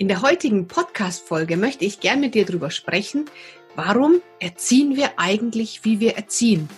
In 0.00 0.08
der 0.08 0.22
heutigen 0.22 0.66
Podcast-Folge 0.66 1.58
möchte 1.58 1.84
ich 1.84 2.00
gern 2.00 2.20
mit 2.20 2.34
dir 2.34 2.46
darüber 2.46 2.70
sprechen, 2.70 3.26
warum 3.76 4.22
erziehen 4.38 4.96
wir 4.96 5.18
eigentlich, 5.18 5.84
wie 5.84 6.00
wir 6.00 6.16
erziehen? 6.16 6.70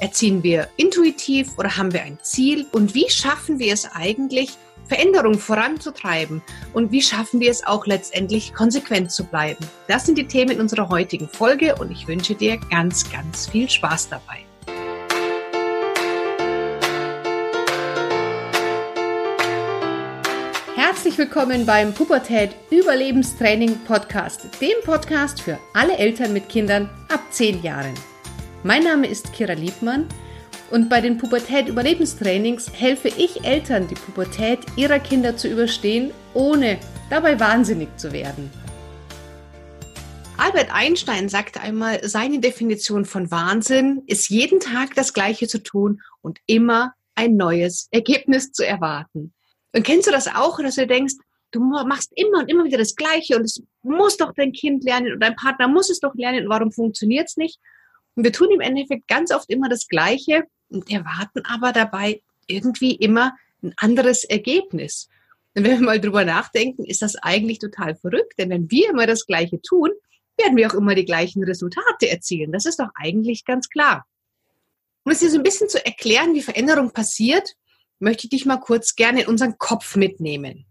Erziehen 0.00 0.42
wir 0.42 0.70
intuitiv 0.78 1.58
oder 1.58 1.76
haben 1.76 1.92
wir 1.92 2.02
ein 2.02 2.18
Ziel? 2.22 2.64
Und 2.72 2.94
wie 2.94 3.10
schaffen 3.10 3.58
wir 3.58 3.74
es 3.74 3.84
eigentlich, 3.92 4.56
Veränderungen 4.86 5.38
voranzutreiben? 5.38 6.40
Und 6.72 6.90
wie 6.90 7.02
schaffen 7.02 7.38
wir 7.38 7.50
es 7.50 7.66
auch 7.66 7.84
letztendlich, 7.84 8.54
konsequent 8.54 9.12
zu 9.12 9.24
bleiben? 9.24 9.66
Das 9.86 10.06
sind 10.06 10.16
die 10.16 10.26
Themen 10.26 10.52
in 10.52 10.60
unserer 10.62 10.88
heutigen 10.88 11.28
Folge 11.28 11.74
und 11.74 11.90
ich 11.90 12.08
wünsche 12.08 12.34
dir 12.34 12.56
ganz, 12.70 13.12
ganz 13.12 13.46
viel 13.46 13.68
Spaß 13.68 14.08
dabei. 14.08 14.43
Herzlich 21.14 21.32
willkommen 21.32 21.64
beim 21.64 21.94
Pubertät 21.94 22.56
Überlebenstraining 22.72 23.78
Podcast, 23.84 24.48
dem 24.60 24.74
Podcast 24.82 25.40
für 25.40 25.60
alle 25.72 25.96
Eltern 25.96 26.32
mit 26.32 26.48
Kindern 26.48 26.90
ab 27.08 27.20
10 27.30 27.62
Jahren. 27.62 27.94
Mein 28.64 28.82
Name 28.82 29.06
ist 29.06 29.32
Kira 29.32 29.52
Liebmann 29.52 30.08
und 30.72 30.88
bei 30.88 31.00
den 31.00 31.16
Pubertät 31.16 31.68
Überlebenstrainings 31.68 32.68
helfe 32.72 33.06
ich 33.16 33.44
Eltern, 33.44 33.86
die 33.86 33.94
Pubertät 33.94 34.58
ihrer 34.74 34.98
Kinder 34.98 35.36
zu 35.36 35.46
überstehen, 35.46 36.10
ohne 36.32 36.78
dabei 37.10 37.38
wahnsinnig 37.38 37.96
zu 37.96 38.12
werden. 38.12 38.50
Albert 40.36 40.74
Einstein 40.74 41.28
sagte 41.28 41.60
einmal, 41.60 42.00
seine 42.08 42.40
Definition 42.40 43.04
von 43.04 43.30
Wahnsinn 43.30 44.02
ist 44.08 44.30
jeden 44.30 44.58
Tag 44.58 44.96
das 44.96 45.12
Gleiche 45.12 45.46
zu 45.46 45.62
tun 45.62 46.00
und 46.22 46.40
immer 46.46 46.94
ein 47.14 47.36
neues 47.36 47.86
Ergebnis 47.92 48.50
zu 48.50 48.66
erwarten. 48.66 49.32
Und 49.74 49.82
kennst 49.82 50.06
du 50.06 50.12
das 50.12 50.28
auch, 50.28 50.58
dass 50.60 50.76
du 50.76 50.86
denkst, 50.86 51.14
du 51.50 51.60
machst 51.60 52.12
immer 52.14 52.38
und 52.38 52.50
immer 52.50 52.64
wieder 52.64 52.78
das 52.78 52.96
Gleiche 52.96 53.36
und 53.36 53.42
es 53.42 53.62
muss 53.82 54.16
doch 54.16 54.32
dein 54.34 54.52
Kind 54.52 54.84
lernen 54.84 55.12
und 55.12 55.20
dein 55.20 55.36
Partner 55.36 55.68
muss 55.68 55.90
es 55.90 56.00
doch 56.00 56.14
lernen 56.14 56.44
und 56.44 56.48
warum 56.48 56.72
funktioniert 56.72 57.28
es 57.28 57.36
nicht? 57.36 57.58
Und 58.14 58.24
wir 58.24 58.32
tun 58.32 58.50
im 58.52 58.60
Endeffekt 58.60 59.08
ganz 59.08 59.32
oft 59.32 59.50
immer 59.50 59.68
das 59.68 59.88
Gleiche 59.88 60.44
und 60.68 60.90
erwarten 60.90 61.44
aber 61.44 61.72
dabei 61.72 62.22
irgendwie 62.46 62.94
immer 62.94 63.34
ein 63.62 63.74
anderes 63.76 64.24
Ergebnis. 64.24 65.08
Und 65.54 65.64
wenn 65.64 65.80
wir 65.80 65.86
mal 65.86 66.00
drüber 66.00 66.24
nachdenken, 66.24 66.84
ist 66.84 67.02
das 67.02 67.16
eigentlich 67.16 67.58
total 67.58 67.96
verrückt, 67.96 68.34
denn 68.38 68.50
wenn 68.50 68.70
wir 68.70 68.90
immer 68.90 69.06
das 69.06 69.26
Gleiche 69.26 69.60
tun, 69.60 69.90
werden 70.36 70.56
wir 70.56 70.68
auch 70.68 70.74
immer 70.74 70.94
die 70.94 71.04
gleichen 71.04 71.44
Resultate 71.44 72.08
erzielen. 72.08 72.52
Das 72.52 72.66
ist 72.66 72.80
doch 72.80 72.88
eigentlich 72.94 73.44
ganz 73.44 73.68
klar. 73.68 74.04
Um 75.04 75.12
es 75.12 75.20
dir 75.20 75.30
so 75.30 75.36
ein 75.36 75.44
bisschen 75.44 75.68
zu 75.68 75.84
erklären, 75.84 76.34
wie 76.34 76.42
Veränderung 76.42 76.90
passiert, 76.92 77.54
möchte 77.98 78.24
ich 78.24 78.30
dich 78.30 78.46
mal 78.46 78.58
kurz 78.58 78.94
gerne 78.94 79.22
in 79.22 79.28
unseren 79.28 79.58
Kopf 79.58 79.96
mitnehmen. 79.96 80.66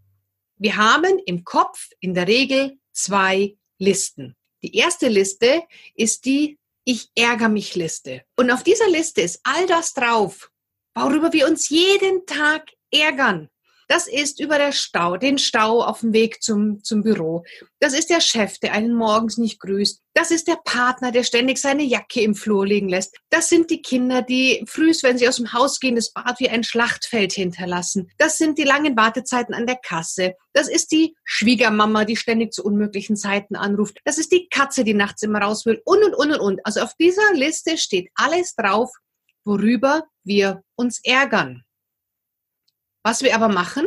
Wir 0.56 0.76
haben 0.76 1.18
im 1.26 1.44
Kopf 1.44 1.88
in 2.00 2.14
der 2.14 2.28
Regel 2.28 2.78
zwei 2.92 3.56
Listen. 3.78 4.36
Die 4.62 4.76
erste 4.76 5.08
Liste 5.08 5.62
ist 5.94 6.24
die 6.24 6.58
Ich 6.84 7.10
ärgere 7.14 7.48
mich 7.48 7.74
Liste. 7.74 8.22
Und 8.36 8.50
auf 8.50 8.62
dieser 8.62 8.88
Liste 8.88 9.20
ist 9.22 9.40
all 9.42 9.66
das 9.66 9.94
drauf, 9.94 10.50
worüber 10.94 11.32
wir 11.32 11.48
uns 11.48 11.68
jeden 11.68 12.24
Tag 12.26 12.70
ärgern. 12.90 13.48
Das 13.88 14.06
ist 14.06 14.40
über 14.40 14.58
der 14.58 14.72
Stau, 14.72 15.16
den 15.16 15.38
Stau 15.38 15.82
auf 15.82 16.00
dem 16.00 16.12
Weg 16.12 16.42
zum, 16.42 16.82
zum 16.82 17.02
Büro. 17.02 17.44
Das 17.80 17.92
ist 17.92 18.10
der 18.10 18.20
Chef, 18.20 18.58
der 18.58 18.72
einen 18.72 18.94
morgens 18.94 19.38
nicht 19.38 19.60
grüßt. 19.60 20.00
Das 20.14 20.30
ist 20.30 20.46
der 20.46 20.58
Partner, 20.64 21.10
der 21.10 21.24
ständig 21.24 21.58
seine 21.58 21.82
Jacke 21.82 22.20
im 22.20 22.34
Flur 22.34 22.66
liegen 22.66 22.88
lässt. 22.88 23.16
Das 23.30 23.48
sind 23.48 23.70
die 23.70 23.82
Kinder, 23.82 24.22
die 24.22 24.64
frühst, 24.66 25.02
wenn 25.02 25.18
sie 25.18 25.28
aus 25.28 25.36
dem 25.36 25.52
Haus 25.52 25.80
gehen, 25.80 25.96
das 25.96 26.12
Bad 26.12 26.38
wie 26.38 26.48
ein 26.48 26.62
Schlachtfeld 26.62 27.32
hinterlassen. 27.32 28.10
Das 28.16 28.38
sind 28.38 28.58
die 28.58 28.64
langen 28.64 28.96
Wartezeiten 28.96 29.54
an 29.54 29.66
der 29.66 29.76
Kasse. 29.76 30.34
Das 30.52 30.68
ist 30.68 30.92
die 30.92 31.16
Schwiegermama, 31.24 32.04
die 32.04 32.16
ständig 32.16 32.52
zu 32.52 32.64
unmöglichen 32.64 33.16
Zeiten 33.16 33.56
anruft. 33.56 33.98
Das 34.04 34.18
ist 34.18 34.30
die 34.30 34.48
Katze, 34.48 34.84
die 34.84 34.94
nachts 34.94 35.22
immer 35.22 35.40
raus 35.40 35.66
will. 35.66 35.82
Und, 35.84 36.04
und, 36.04 36.14
und, 36.14 36.32
und, 36.32 36.40
und. 36.40 36.60
Also 36.64 36.80
auf 36.80 36.94
dieser 36.94 37.32
Liste 37.34 37.76
steht 37.76 38.08
alles 38.14 38.54
drauf, 38.54 38.90
worüber 39.44 40.04
wir 40.22 40.62
uns 40.76 41.00
ärgern. 41.02 41.63
Was 43.04 43.22
wir 43.22 43.34
aber 43.34 43.48
machen, 43.48 43.86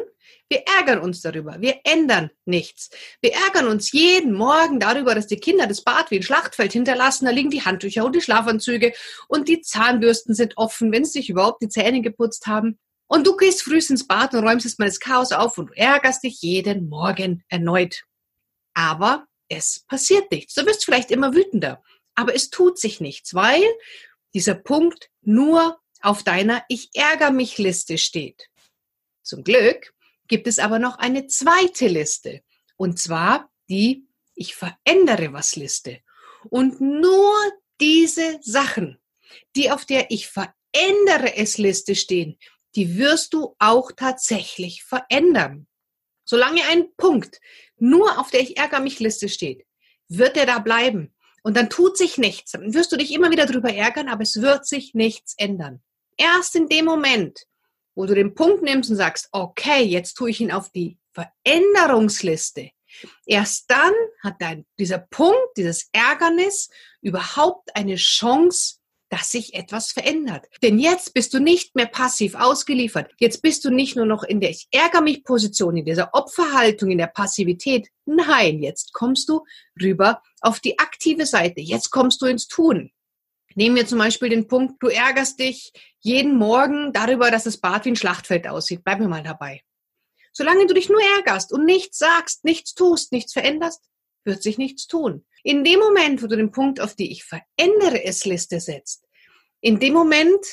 wir 0.49 0.63
ärgern 0.77 0.99
uns 0.99 1.21
darüber. 1.21 1.57
Wir 1.59 1.81
ändern 1.83 2.29
nichts. 2.45 2.89
Wir 3.19 3.33
ärgern 3.33 3.67
uns 3.67 3.91
jeden 3.91 4.31
Morgen 4.31 4.79
darüber, 4.79 5.13
dass 5.13 5.27
die 5.27 5.39
Kinder 5.39 5.67
das 5.67 5.81
Bad 5.81 6.09
wie 6.09 6.17
ein 6.17 6.23
Schlachtfeld 6.23 6.71
hinterlassen. 6.71 7.25
Da 7.25 7.31
liegen 7.31 7.49
die 7.49 7.65
Handtücher 7.65 8.05
und 8.05 8.15
die 8.15 8.21
Schlafanzüge 8.21 8.93
und 9.27 9.49
die 9.49 9.61
Zahnbürsten 9.61 10.35
sind 10.35 10.55
offen, 10.55 10.91
wenn 10.91 11.03
sie 11.03 11.19
sich 11.19 11.29
überhaupt 11.29 11.61
die 11.61 11.67
Zähne 11.67 12.01
geputzt 12.01 12.47
haben. 12.47 12.79
Und 13.07 13.27
du 13.27 13.35
gehst 13.35 13.63
früh 13.63 13.79
ins 13.79 14.07
Bad 14.07 14.33
und 14.33 14.47
räumst 14.47 14.65
jetzt 14.65 14.79
mal 14.79 14.85
das 14.85 14.99
Chaos 14.99 15.31
auf 15.31 15.57
und 15.57 15.71
du 15.71 15.73
ärgerst 15.73 16.23
dich 16.23 16.41
jeden 16.41 16.87
Morgen 16.87 17.43
erneut. 17.49 18.03
Aber 18.73 19.25
es 19.49 19.83
passiert 19.87 20.31
nichts. 20.31 20.53
Du 20.53 20.65
wirst 20.65 20.85
vielleicht 20.85 21.11
immer 21.11 21.33
wütender. 21.33 21.81
Aber 22.15 22.35
es 22.35 22.49
tut 22.49 22.79
sich 22.79 23.01
nichts, 23.01 23.33
weil 23.33 23.63
dieser 24.33 24.55
Punkt 24.55 25.09
nur 25.21 25.79
auf 26.01 26.23
deiner 26.23 26.63
Ich 26.69 26.89
ärgere 26.93 27.31
mich 27.31 27.57
Liste 27.57 27.97
steht. 27.97 28.49
Zum 29.27 29.43
Glück 29.43 29.93
gibt 30.29 30.47
es 30.47 30.57
aber 30.57 30.79
noch 30.79 30.97
eine 30.99 31.27
zweite 31.27 31.87
Liste. 31.87 32.43
Und 32.77 32.97
zwar 32.97 33.51
die 33.69 34.07
Ich 34.35 34.55
verändere 34.55 35.33
was 35.33 35.57
Liste. 35.57 35.99
Und 36.49 36.79
nur 36.79 37.35
diese 37.81 38.39
Sachen, 38.41 39.01
die 39.57 39.69
auf 39.69 39.83
der 39.83 40.11
Ich 40.11 40.29
verändere 40.29 41.35
es 41.35 41.57
Liste 41.57 41.93
stehen, 41.95 42.37
die 42.75 42.97
wirst 42.97 43.33
du 43.33 43.53
auch 43.59 43.91
tatsächlich 43.91 44.85
verändern. 44.85 45.67
Solange 46.23 46.63
ein 46.69 46.95
Punkt 46.95 47.41
nur 47.77 48.19
auf 48.19 48.31
der 48.31 48.39
Ich 48.39 48.55
ärgere 48.57 48.79
mich 48.79 48.99
Liste 48.99 49.27
steht, 49.27 49.65
wird 50.07 50.37
er 50.37 50.45
da 50.45 50.59
bleiben. 50.59 51.13
Und 51.43 51.57
dann 51.57 51.69
tut 51.69 51.97
sich 51.97 52.17
nichts. 52.17 52.51
Dann 52.51 52.73
wirst 52.73 52.93
du 52.93 52.95
dich 52.97 53.11
immer 53.11 53.29
wieder 53.29 53.45
darüber 53.45 53.73
ärgern, 53.73 54.07
aber 54.07 54.23
es 54.23 54.41
wird 54.41 54.65
sich 54.65 54.93
nichts 54.93 55.33
ändern. 55.37 55.81
Erst 56.15 56.55
in 56.55 56.69
dem 56.69 56.85
Moment, 56.85 57.45
wo 57.97 58.05
du 58.05 58.13
den 58.13 58.35
Punkt 58.35 58.61
nimmst 58.61 58.91
und 58.91 58.95
sagst, 58.95 59.27
okay, 59.31 59.83
jetzt 59.83 60.13
tue 60.13 60.29
ich 60.29 60.39
ihn 60.39 60.51
auf 60.51 60.69
die 60.69 60.99
Veränderungsliste. 61.13 62.69
Erst 63.25 63.71
dann 63.71 63.91
hat 64.23 64.35
dein, 64.39 64.67
dieser 64.77 64.99
Punkt, 64.99 65.57
dieses 65.57 65.89
Ärgernis 65.91 66.69
überhaupt 67.01 67.75
eine 67.75 67.95
Chance, 67.95 68.75
dass 69.09 69.31
sich 69.31 69.55
etwas 69.55 69.91
verändert. 69.91 70.45
Denn 70.61 70.77
jetzt 70.77 71.15
bist 71.15 71.33
du 71.33 71.39
nicht 71.39 71.75
mehr 71.75 71.87
passiv 71.87 72.35
ausgeliefert. 72.35 73.11
Jetzt 73.19 73.41
bist 73.41 73.65
du 73.65 73.71
nicht 73.71 73.95
nur 73.95 74.05
noch 74.05 74.23
in 74.23 74.41
der 74.41 74.51
Ich 74.51 74.67
ärgere 74.71 75.01
mich 75.01 75.23
Position, 75.23 75.77
in 75.77 75.85
dieser 75.85 76.13
Opferhaltung, 76.13 76.91
in 76.91 76.99
der 76.99 77.07
Passivität. 77.07 77.87
Nein, 78.05 78.61
jetzt 78.61 78.93
kommst 78.93 79.27
du 79.27 79.43
rüber 79.81 80.21
auf 80.41 80.59
die 80.59 80.77
aktive 80.77 81.25
Seite. 81.25 81.61
Jetzt 81.61 81.89
kommst 81.89 82.21
du 82.21 82.27
ins 82.27 82.47
Tun. 82.47 82.91
Nehmen 83.57 83.75
wir 83.75 83.87
zum 83.87 83.97
Beispiel 83.97 84.29
den 84.29 84.47
Punkt, 84.47 84.83
du 84.83 84.87
ärgerst 84.87 85.39
dich 85.39 85.73
jeden 85.99 86.37
Morgen 86.37 86.93
darüber, 86.93 87.31
dass 87.31 87.45
das 87.45 87.57
Bad 87.57 87.85
wie 87.85 87.89
ein 87.89 87.95
Schlachtfeld 87.95 88.47
aussieht. 88.47 88.83
Bleib 88.83 88.99
mir 88.99 89.07
mal 89.07 89.23
dabei. 89.23 89.63
Solange 90.31 90.67
du 90.67 90.75
dich 90.75 90.89
nur 90.89 91.01
ärgerst 91.17 91.51
und 91.51 91.65
nichts 91.65 91.97
sagst, 91.97 92.45
nichts 92.45 92.75
tust, 92.75 93.11
nichts 93.11 93.33
veränderst, 93.33 93.81
wird 94.25 94.43
sich 94.43 94.59
nichts 94.59 94.85
tun. 94.85 95.25
In 95.41 95.63
dem 95.63 95.79
Moment, 95.79 96.21
wo 96.21 96.27
du 96.27 96.35
den 96.35 96.51
Punkt 96.51 96.79
auf 96.79 96.93
die 96.93 97.11
Ich 97.11 97.23
verändere 97.23 98.03
es 98.03 98.25
Liste 98.25 98.59
setzt, 98.59 99.05
in 99.59 99.79
dem 99.79 99.93
Moment 99.95 100.45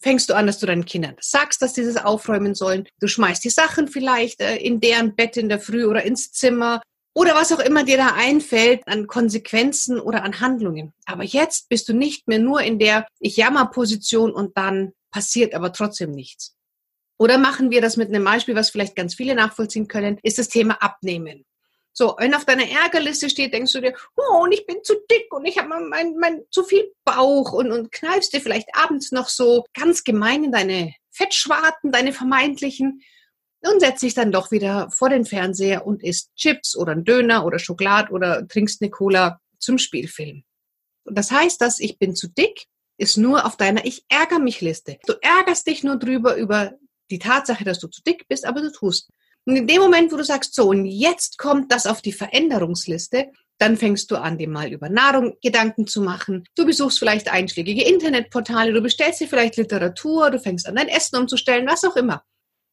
fängst 0.00 0.28
du 0.28 0.34
an, 0.34 0.48
dass 0.48 0.58
du 0.58 0.66
deinen 0.66 0.84
Kindern 0.84 1.14
sagst, 1.20 1.62
dass 1.62 1.76
sie 1.76 1.84
das 1.84 1.96
aufräumen 1.96 2.56
sollen. 2.56 2.88
Du 2.98 3.06
schmeißt 3.06 3.44
die 3.44 3.50
Sachen 3.50 3.86
vielleicht 3.86 4.40
äh, 4.40 4.56
in 4.56 4.80
deren 4.80 5.14
Bett 5.14 5.36
in 5.36 5.48
der 5.48 5.60
Früh 5.60 5.84
oder 5.84 6.02
ins 6.02 6.32
Zimmer 6.32 6.82
oder 7.18 7.34
was 7.34 7.50
auch 7.50 7.58
immer 7.58 7.82
dir 7.82 7.96
da 7.96 8.12
einfällt 8.14 8.86
an 8.86 9.08
Konsequenzen 9.08 9.98
oder 9.98 10.22
an 10.22 10.38
Handlungen. 10.38 10.92
Aber 11.04 11.24
jetzt 11.24 11.68
bist 11.68 11.88
du 11.88 11.92
nicht 11.92 12.28
mehr 12.28 12.38
nur 12.38 12.62
in 12.62 12.78
der 12.78 13.08
Ich 13.18 13.36
jammer 13.36 13.66
Position 13.66 14.30
und 14.30 14.56
dann 14.56 14.92
passiert 15.10 15.52
aber 15.52 15.72
trotzdem 15.72 16.12
nichts. 16.12 16.54
Oder 17.18 17.36
machen 17.36 17.72
wir 17.72 17.80
das 17.80 17.96
mit 17.96 18.08
einem 18.08 18.24
Beispiel, 18.24 18.54
was 18.54 18.70
vielleicht 18.70 18.94
ganz 18.94 19.16
viele 19.16 19.34
nachvollziehen 19.34 19.88
können, 19.88 20.20
ist 20.22 20.38
das 20.38 20.48
Thema 20.48 20.74
Abnehmen. 20.80 21.44
So, 21.92 22.14
wenn 22.20 22.36
auf 22.36 22.44
deiner 22.44 22.70
Ärgerliste 22.70 23.28
steht, 23.28 23.52
denkst 23.52 23.72
du 23.72 23.80
dir, 23.80 23.94
oh, 24.14 24.44
und 24.44 24.52
ich 24.52 24.64
bin 24.64 24.84
zu 24.84 24.94
dick 25.10 25.26
und 25.32 25.44
ich 25.44 25.58
habe 25.58 25.70
mein, 25.70 25.88
mein, 25.88 26.16
mein, 26.18 26.42
zu 26.52 26.62
viel 26.62 26.92
Bauch 27.04 27.52
und, 27.52 27.72
und 27.72 27.90
kneifst 27.90 28.32
dir 28.32 28.40
vielleicht 28.40 28.68
abends 28.76 29.10
noch 29.10 29.28
so 29.28 29.64
ganz 29.74 30.04
gemein 30.04 30.44
in 30.44 30.52
deine 30.52 30.94
Fettschwarten, 31.10 31.90
deine 31.90 32.12
vermeintlichen 32.12 33.02
und 33.60 33.80
setzt 33.80 34.02
dich 34.02 34.14
dann 34.14 34.32
doch 34.32 34.50
wieder 34.50 34.88
vor 34.90 35.08
den 35.08 35.24
Fernseher 35.24 35.86
und 35.86 36.02
isst 36.02 36.34
Chips 36.36 36.76
oder 36.76 36.92
einen 36.92 37.04
Döner 37.04 37.44
oder 37.44 37.58
Schokolade 37.58 38.12
oder 38.12 38.46
trinkst 38.46 38.80
eine 38.82 38.90
Cola 38.90 39.40
zum 39.58 39.78
Spielfilm. 39.78 40.44
Und 41.04 41.18
das 41.18 41.30
heißt, 41.30 41.60
dass 41.60 41.80
ich 41.80 41.98
bin 41.98 42.14
zu 42.14 42.28
dick 42.28 42.66
ist 42.98 43.16
nur 43.16 43.46
auf 43.46 43.56
deiner 43.56 43.84
Ich 43.84 44.04
ärgere 44.08 44.40
mich 44.40 44.60
Liste. 44.60 44.98
Du 45.06 45.14
ärgerst 45.22 45.66
dich 45.66 45.84
nur 45.84 45.96
drüber 45.96 46.36
über 46.36 46.72
die 47.10 47.20
Tatsache, 47.20 47.64
dass 47.64 47.78
du 47.78 47.86
zu 47.86 48.02
dick 48.02 48.26
bist, 48.28 48.44
aber 48.44 48.60
du 48.60 48.72
tust. 48.72 49.08
Und 49.46 49.56
in 49.56 49.66
dem 49.66 49.80
Moment, 49.80 50.12
wo 50.12 50.16
du 50.16 50.24
sagst, 50.24 50.54
so, 50.54 50.68
und 50.68 50.84
jetzt 50.84 51.38
kommt 51.38 51.72
das 51.72 51.86
auf 51.86 52.02
die 52.02 52.12
Veränderungsliste, 52.12 53.30
dann 53.56 53.76
fängst 53.76 54.10
du 54.10 54.16
an, 54.16 54.36
dir 54.36 54.48
mal 54.48 54.70
über 54.70 54.88
Nahrung 54.88 55.36
Gedanken 55.42 55.86
zu 55.86 56.02
machen. 56.02 56.44
Du 56.54 56.66
besuchst 56.66 56.98
vielleicht 56.98 57.28
einschlägige 57.28 57.84
Internetportale, 57.84 58.72
du 58.72 58.82
bestellst 58.82 59.20
dir 59.20 59.28
vielleicht 59.28 59.56
Literatur, 59.56 60.30
du 60.30 60.38
fängst 60.38 60.66
an, 60.66 60.76
dein 60.76 60.88
Essen 60.88 61.16
umzustellen, 61.16 61.66
was 61.66 61.84
auch 61.84 61.96
immer. 61.96 62.22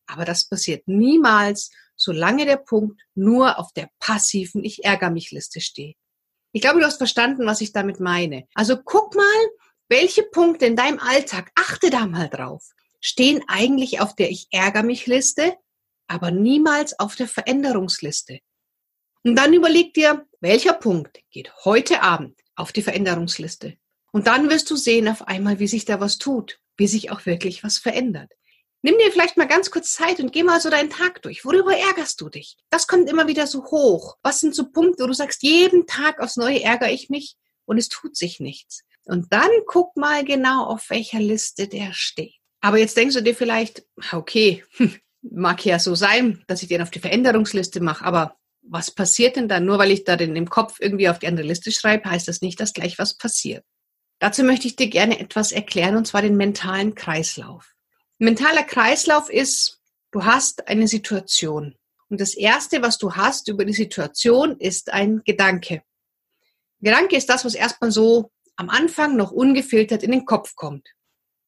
Aber 0.08 0.26
das 0.26 0.48
passiert 0.48 0.88
niemals, 0.88 1.72
solange 1.96 2.46
der 2.46 2.58
Punkt 2.58 3.02
nur 3.16 3.58
auf 3.60 3.72
der 3.74 3.90
passiven 4.00 4.64
Ich 4.64 4.84
ärgere 4.84 5.12
mich 5.12 5.32
Liste 5.32 5.62
steht. 5.62 5.98
Ich 6.52 6.62
glaube, 6.62 6.80
du 6.80 6.86
hast 6.86 6.98
verstanden, 6.98 7.46
was 7.46 7.62
ich 7.62 7.74
damit 7.74 8.00
meine. 8.00 8.48
Also 8.54 8.78
guck 8.82 9.16
mal, 9.16 9.48
welche 9.90 10.24
Punkte 10.24 10.66
in 10.66 10.76
deinem 10.76 11.00
Alltag, 11.00 11.52
achte 11.56 11.90
da 11.90 12.08
mal 12.08 12.30
drauf, 12.30 12.70
stehen 13.02 13.44
eigentlich 13.48 14.00
auf 14.00 14.16
der 14.16 14.32
Ich 14.32 14.48
ärgere 14.52 14.84
mich 14.84 15.06
Liste, 15.06 15.56
aber 16.08 16.32
niemals 16.32 16.98
auf 17.00 17.16
der 17.16 17.28
Veränderungsliste. 17.28 18.40
Und 19.24 19.36
dann 19.36 19.54
überleg 19.54 19.94
dir, 19.94 20.26
welcher 20.40 20.74
Punkt 20.74 21.20
geht 21.32 21.52
heute 21.66 22.04
Abend 22.04 22.40
auf 22.56 22.72
die 22.72 22.84
Veränderungsliste. 22.84 23.78
Und 24.12 24.28
dann 24.28 24.50
wirst 24.50 24.70
du 24.70 24.76
sehen 24.76 25.08
auf 25.08 25.28
einmal, 25.28 25.60
wie 25.60 25.68
sich 25.68 25.84
da 25.84 26.00
was 26.00 26.18
tut, 26.18 26.60
wie 26.78 26.88
sich 26.88 27.12
auch 27.12 27.26
wirklich 27.26 27.64
was 27.64 27.80
verändert. 27.80 28.32
Nimm 28.86 29.00
dir 29.00 29.12
vielleicht 29.12 29.36
mal 29.36 29.48
ganz 29.48 29.72
kurz 29.72 29.94
Zeit 29.94 30.20
und 30.20 30.32
geh 30.32 30.44
mal 30.44 30.62
so 30.62 30.70
deinen 30.70 30.92
Tag 30.92 31.24
durch. 31.24 31.44
Worüber 31.44 31.76
ärgerst 31.76 32.22
du 32.22 32.30
dich? 32.30 32.56
Das 32.70 32.86
kommt 32.86 33.10
immer 33.10 33.26
wieder 33.26 33.48
so 33.48 33.66
hoch. 33.66 34.18
Was 34.22 34.42
sind 34.42 34.54
so 34.54 34.70
Punkte, 34.70 35.02
wo 35.02 35.08
du 35.08 35.14
sagst, 35.14 35.42
jeden 35.42 35.88
Tag 35.88 36.20
aufs 36.20 36.38
Neue 36.38 36.62
ärgere 36.62 36.92
ich 36.92 37.10
mich 37.10 37.36
und 37.66 37.80
es 37.80 37.90
tut 37.90 38.16
sich 38.16 38.40
nichts. 38.40 38.84
Und 39.06 39.34
dann 39.34 39.50
guck 39.66 39.98
mal 39.98 40.24
genau, 40.24 40.68
auf 40.68 40.88
welcher 40.92 41.20
Liste 41.20 41.68
der 41.68 41.94
steht. 41.94 42.36
Aber 42.62 42.78
jetzt 42.78 42.96
denkst 42.96 43.16
du 43.16 43.24
dir 43.24 43.34
vielleicht, 43.34 43.84
okay, 44.12 44.64
mag 45.24 45.66
ja 45.66 45.80
so 45.80 45.96
sein, 45.96 46.44
dass 46.46 46.62
ich 46.62 46.70
den 46.70 46.84
auf 46.84 46.92
die 46.92 47.00
Veränderungsliste 47.00 47.80
mache, 47.80 48.06
aber 48.06 48.38
was 48.62 48.92
passiert 48.92 49.36
denn 49.36 49.48
dann? 49.48 49.66
Nur 49.66 49.80
weil 49.80 49.90
ich 49.90 50.04
da 50.04 50.16
den 50.16 50.36
im 50.36 50.48
Kopf 50.48 50.78
irgendwie 50.80 51.10
auf 51.10 51.18
die 51.18 51.28
andere 51.28 51.48
Liste 51.48 51.72
schreibe, 51.72 52.08
heißt 52.08 52.28
das 52.28 52.42
nicht, 52.42 52.60
dass 52.60 52.74
gleich 52.74 53.00
was 53.00 53.18
passiert. 53.18 53.66
Dazu 54.20 54.44
möchte 54.44 54.68
ich 54.68 54.76
dir 54.76 54.92
gerne 54.92 55.20
etwas 55.20 55.52
erklären, 55.52 55.96
und 55.96 56.06
zwar 56.06 56.22
den 56.22 56.38
mentalen 56.38 56.94
Kreislauf. 56.94 57.75
Mentaler 58.18 58.64
Kreislauf 58.64 59.30
ist, 59.30 59.82
du 60.12 60.24
hast 60.24 60.68
eine 60.68 60.88
Situation. 60.88 61.76
Und 62.10 62.22
das 62.22 62.34
Erste, 62.34 62.82
was 62.82 62.98
du 62.98 63.16
hast 63.16 63.50
über 63.50 63.66
die 63.66 63.74
Situation, 63.74 64.58
ist 64.58 64.94
ein 64.94 65.22
Gedanke. 65.26 65.84
Gedanke 66.80 67.18
ist 67.18 67.30
das, 67.30 67.44
was 67.44 67.56
erstmal 67.56 67.92
so 67.92 68.32
am 68.56 68.70
Anfang 68.70 69.18
noch 69.18 69.32
ungefiltert 69.32 70.04
in 70.04 70.12
den 70.12 70.26
Kopf 70.26 70.56
kommt. 70.56 70.88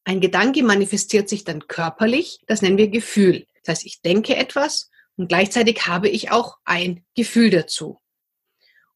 Ein 0.04 0.20
Gedanke 0.20 0.64
manifestiert 0.64 1.30
sich 1.30 1.44
dann 1.44 1.68
körperlich, 1.68 2.40
das 2.48 2.62
nennen 2.62 2.78
wir 2.78 2.90
Gefühl. 2.90 3.46
Das 3.64 3.78
heißt, 3.78 3.86
ich 3.86 4.02
denke 4.02 4.36
etwas 4.36 4.90
und 5.16 5.28
gleichzeitig 5.30 5.86
habe 5.88 6.10
ich 6.10 6.32
auch 6.32 6.58
ein 6.66 7.06
Gefühl 7.16 7.50
dazu. 7.50 8.02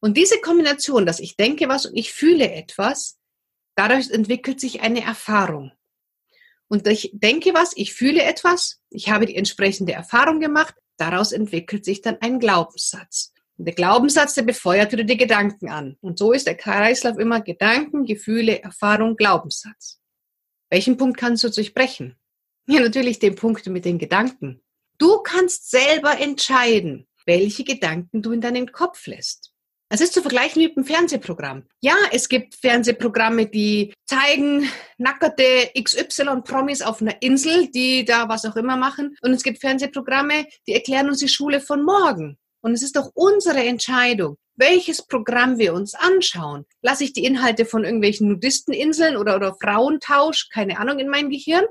Und 0.00 0.16
diese 0.16 0.40
Kombination, 0.40 1.06
dass 1.06 1.20
ich 1.20 1.36
denke 1.36 1.68
was 1.68 1.86
und 1.86 1.96
ich 1.96 2.12
fühle 2.12 2.50
etwas, 2.50 3.18
dadurch 3.76 4.10
entwickelt 4.10 4.60
sich 4.60 4.80
eine 4.80 5.02
Erfahrung. 5.02 5.72
Und 6.72 6.86
ich 6.86 7.10
denke 7.12 7.52
was, 7.52 7.74
ich 7.76 7.92
fühle 7.92 8.22
etwas, 8.22 8.80
ich 8.88 9.10
habe 9.10 9.26
die 9.26 9.36
entsprechende 9.36 9.92
Erfahrung 9.92 10.40
gemacht, 10.40 10.74
daraus 10.96 11.32
entwickelt 11.32 11.84
sich 11.84 12.00
dann 12.00 12.16
ein 12.22 12.40
Glaubenssatz. 12.40 13.34
Und 13.58 13.66
der 13.66 13.74
Glaubenssatz, 13.74 14.32
der 14.32 14.44
befeuert 14.44 14.90
wieder 14.90 15.04
die 15.04 15.18
Gedanken 15.18 15.68
an. 15.68 15.98
Und 16.00 16.18
so 16.18 16.32
ist 16.32 16.46
der 16.46 16.54
Kreislauf 16.54 17.18
immer 17.18 17.42
Gedanken, 17.42 18.06
Gefühle, 18.06 18.62
Erfahrung, 18.62 19.18
Glaubenssatz. 19.18 20.00
Welchen 20.70 20.96
Punkt 20.96 21.18
kannst 21.18 21.44
du 21.44 21.50
durchbrechen? 21.50 22.16
Ja, 22.66 22.80
natürlich 22.80 23.18
den 23.18 23.34
Punkt 23.34 23.66
mit 23.66 23.84
den 23.84 23.98
Gedanken. 23.98 24.62
Du 24.96 25.18
kannst 25.18 25.70
selber 25.70 26.18
entscheiden, 26.18 27.06
welche 27.26 27.64
Gedanken 27.64 28.22
du 28.22 28.32
in 28.32 28.40
deinen 28.40 28.72
Kopf 28.72 29.06
lässt. 29.06 29.51
Es 29.94 30.00
ist 30.00 30.14
zu 30.14 30.22
vergleichen 30.22 30.62
mit 30.62 30.74
einem 30.74 30.86
Fernsehprogramm. 30.86 31.64
Ja, 31.82 31.94
es 32.12 32.30
gibt 32.30 32.54
Fernsehprogramme, 32.54 33.44
die 33.44 33.92
zeigen 34.06 34.66
nackerte 34.96 35.44
XY-Promis 35.78 36.80
auf 36.80 37.02
einer 37.02 37.20
Insel, 37.20 37.68
die 37.70 38.06
da 38.06 38.26
was 38.26 38.46
auch 38.46 38.56
immer 38.56 38.78
machen. 38.78 39.14
Und 39.20 39.34
es 39.34 39.42
gibt 39.42 39.60
Fernsehprogramme, 39.60 40.46
die 40.66 40.72
erklären 40.72 41.08
uns 41.08 41.18
die 41.18 41.28
Schule 41.28 41.60
von 41.60 41.84
morgen. 41.84 42.38
Und 42.62 42.72
es 42.72 42.82
ist 42.82 42.96
doch 42.96 43.10
unsere 43.12 43.62
Entscheidung, 43.64 44.38
welches 44.56 45.06
Programm 45.06 45.58
wir 45.58 45.74
uns 45.74 45.92
anschauen. 45.92 46.64
Lasse 46.80 47.04
ich 47.04 47.12
die 47.12 47.26
Inhalte 47.26 47.66
von 47.66 47.84
irgendwelchen 47.84 48.28
Nudisteninseln 48.28 49.18
oder, 49.18 49.36
oder 49.36 49.54
Frauentausch, 49.60 50.48
keine 50.48 50.78
Ahnung, 50.78 51.00
in 51.00 51.10
meinem 51.10 51.28
Gehirn? 51.28 51.66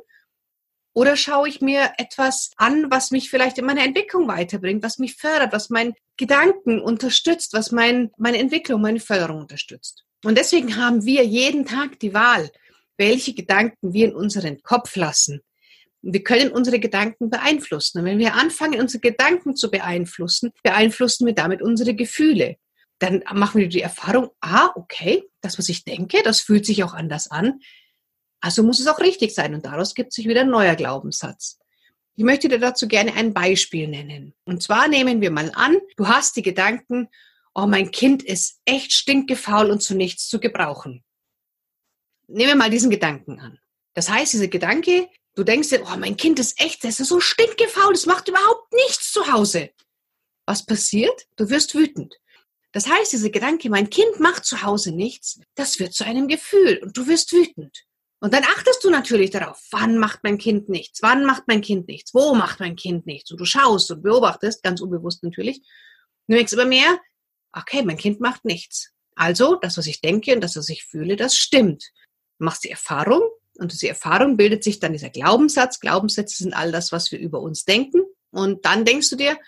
Oder 0.94 1.16
schaue 1.16 1.48
ich 1.48 1.62
mir 1.62 1.92
etwas 1.98 2.52
an, 2.58 2.92
was 2.92 3.12
mich 3.12 3.30
vielleicht 3.30 3.58
in 3.58 3.66
meiner 3.66 3.84
Entwicklung 3.84 4.28
weiterbringt, 4.28 4.84
was 4.84 4.98
mich 4.98 5.16
fördert, 5.16 5.54
was 5.54 5.70
meinen 5.70 5.94
Gedanken 6.18 6.82
unterstützt, 6.82 7.54
was 7.54 7.72
mein, 7.72 8.12
meine 8.18 8.40
Entwicklung, 8.40 8.82
meine 8.82 9.00
Förderung 9.00 9.42
unterstützt. 9.42 10.04
Und 10.24 10.38
deswegen 10.38 10.76
haben 10.76 11.06
wir 11.06 11.26
jeden 11.26 11.66
Tag 11.66 12.00
die 12.00 12.14
Wahl, 12.14 12.52
welche 12.98 13.34
Gedanken 13.34 13.94
wir 13.94 14.10
in 14.10 14.16
unseren 14.16 14.62
Kopf 14.62 14.96
lassen. 14.96 15.42
Wir 16.02 16.24
können 16.24 16.52
unsere 16.52 16.80
Gedanken 16.80 17.30
beeinflussen. 17.30 18.00
Und 18.00 18.06
wenn 18.06 18.20
wir 18.20 18.34
anfangen, 18.34 18.82
unsere 18.82 19.02
Gedanken 19.02 19.56
zu 19.56 19.72
beeinflussen, 19.72 20.52
beeinflussen 20.64 21.26
wir 21.26 21.34
damit 21.34 21.62
unsere 21.62 21.94
Gefühle. 21.94 22.58
Dann 23.00 23.24
machen 23.34 23.62
wir 23.62 23.70
die 23.70 23.82
Erfahrung, 23.82 24.30
ah, 24.42 24.70
okay, 24.76 25.24
das, 25.42 25.58
was 25.58 25.70
ich 25.70 25.84
denke, 25.84 26.22
das 26.24 26.42
fühlt 26.42 26.66
sich 26.66 26.84
auch 26.84 26.94
anders 26.94 27.32
an. 27.32 27.60
Also 28.42 28.64
muss 28.64 28.80
es 28.80 28.88
auch 28.88 29.00
richtig 29.00 29.34
sein 29.34 29.54
und 29.54 29.66
daraus 29.66 29.94
gibt 29.94 30.14
sich 30.14 30.28
wieder 30.28 30.42
ein 30.42 30.50
neuer 30.50 30.76
Glaubenssatz. 30.76 31.60
Ich 32.16 32.24
möchte 32.24 32.50
dir 32.50 32.60
dazu 32.60 32.88
gerne 32.88 33.14
ein 33.14 33.34
Beispiel 33.34 33.88
nennen. 33.88 34.34
Und 34.44 34.62
zwar 34.62 34.88
nehmen 34.88 35.22
wir 35.22 35.32
mal 35.32 35.52
an, 35.56 35.78
du 35.96 36.08
hast 36.08 36.36
die 36.36 36.42
Gedanken, 36.42 37.08
oh, 37.54 37.68
mein 37.68 37.92
Kind 37.92 38.24
ist 38.24 38.60
echt 38.66 38.92
stinkgefaul 38.94 39.70
und 39.70 39.82
zu 39.82 39.96
nichts 39.96 40.28
zu 40.28 40.40
gebrauchen. 40.40 41.04
Nehmen 42.28 42.50
wir 42.50 42.56
mal 42.56 42.70
diesen 42.70 42.90
Gedanken 42.90 43.40
an. 43.40 43.60
Das 43.94 44.10
heißt, 44.10 44.34
dieser 44.34 44.48
Gedanke, 44.48 45.10
du 45.36 45.44
denkst 45.44 45.70
dir, 45.70 45.84
oh, 45.84 45.98
mein 45.98 46.18
Kind 46.18 46.40
ist 46.40 46.60
echt, 46.60 46.84
das 46.84 47.00
ist 47.00 47.10
so 47.10 47.20
stinkgefaul, 47.20 47.94
das 47.94 48.06
macht 48.06 48.28
überhaupt 48.28 48.74
nichts 48.74 49.12
zu 49.12 49.32
Hause. 49.32 49.72
Was 50.46 50.66
passiert? 50.66 51.28
Du 51.36 51.50
wirst 51.50 51.76
wütend. 51.76 52.16
Das 52.72 52.88
heißt, 52.88 53.12
dieser 53.12 53.30
Gedanke, 53.30 53.70
mein 53.70 53.90
Kind 53.90 54.20
macht 54.20 54.46
zu 54.46 54.62
Hause 54.64 54.94
nichts, 54.94 55.40
das 55.56 55.80
wird 55.80 55.94
zu 55.94 56.06
einem 56.06 56.28
Gefühl 56.28 56.80
und 56.82 56.96
du 56.96 57.08
wirst 57.08 57.32
wütend. 57.34 57.86
Und 58.24 58.36
dann 58.36 58.44
achtest 58.44 58.84
du 58.84 58.92
natürlich 58.92 59.32
darauf, 59.32 59.60
wann 59.72 59.98
macht 59.98 60.24
mein 60.24 60.38
Kind 60.38 60.70
nichts, 60.70 61.02
wann 61.02 61.26
macht 61.26 61.48
mein 61.48 61.62
Kind 61.62 61.88
nichts, 61.88 62.14
wo 62.14 62.36
macht 62.36 62.60
mein 62.60 62.76
Kind 62.76 63.08
nichts. 63.08 63.32
Und 63.32 63.42
du 63.42 63.46
schaust 63.46 63.90
und 63.90 64.04
beobachtest, 64.04 64.62
ganz 64.62 64.80
unbewusst 64.80 65.24
natürlich. 65.24 65.60
Du 66.28 66.36
merkst 66.36 66.54
aber 66.54 66.66
mehr, 66.66 67.00
okay, 67.52 67.82
mein 67.82 67.98
Kind 67.98 68.20
macht 68.20 68.46
nichts. 68.46 68.92
Also, 69.16 69.56
das, 69.56 69.76
was 69.78 69.88
ich 69.88 70.02
denke 70.02 70.36
und 70.36 70.42
das, 70.42 70.56
was 70.56 70.70
ich 70.70 70.84
fühle, 70.84 71.16
das 71.16 71.36
stimmt. 71.36 71.84
Du 72.38 72.46
machst 72.46 72.64
die 72.64 72.70
Erfahrung 72.70 73.24
und 73.56 73.72
diese 73.74 73.88
Erfahrung 73.88 74.38
bildet 74.38 74.64
sich 74.64 74.80
dann 74.80 74.94
dieser 74.94 75.10
Glaubenssatz. 75.10 75.80
Glaubenssätze 75.80 76.44
sind 76.44 76.54
all 76.54 76.72
das, 76.72 76.92
was 76.92 77.12
wir 77.12 77.18
über 77.18 77.42
uns 77.42 77.66
denken. 77.66 78.04
Und 78.30 78.66
dann 78.66 78.86
denkst 78.86 79.10
du 79.10 79.16
dir, 79.16 79.40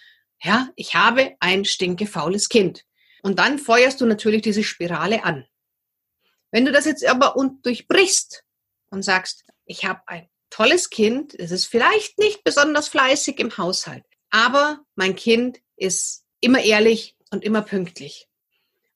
ja, 0.41 0.69
ich 0.75 0.95
habe 0.95 1.35
ein 1.39 1.63
stinkefaules 1.63 2.49
Kind. 2.49 2.85
Und 3.21 3.37
dann 3.37 3.59
feuerst 3.59 4.01
du 4.01 4.07
natürlich 4.07 4.41
diese 4.41 4.63
Spirale 4.63 5.24
an. 5.24 5.45
Wenn 6.51 6.65
du 6.65 6.71
das 6.71 6.86
jetzt 6.86 7.05
aber 7.05 7.36
durchbrichst 7.62 8.43
und 8.93 9.03
sagst, 9.03 9.43
ich 9.65 9.85
habe 9.85 10.01
ein 10.07 10.29
tolles 10.50 10.89
Kind, 10.89 11.33
es 11.38 11.51
ist 11.51 11.65
vielleicht 11.65 12.19
nicht 12.19 12.43
besonders 12.43 12.88
fleißig 12.88 13.39
im 13.39 13.57
Haushalt, 13.57 14.03
aber 14.29 14.79
mein 14.95 15.15
Kind 15.15 15.59
ist 15.75 16.23
immer 16.39 16.62
ehrlich 16.62 17.17
und 17.31 17.43
immer 17.43 17.63
pünktlich. 17.63 18.27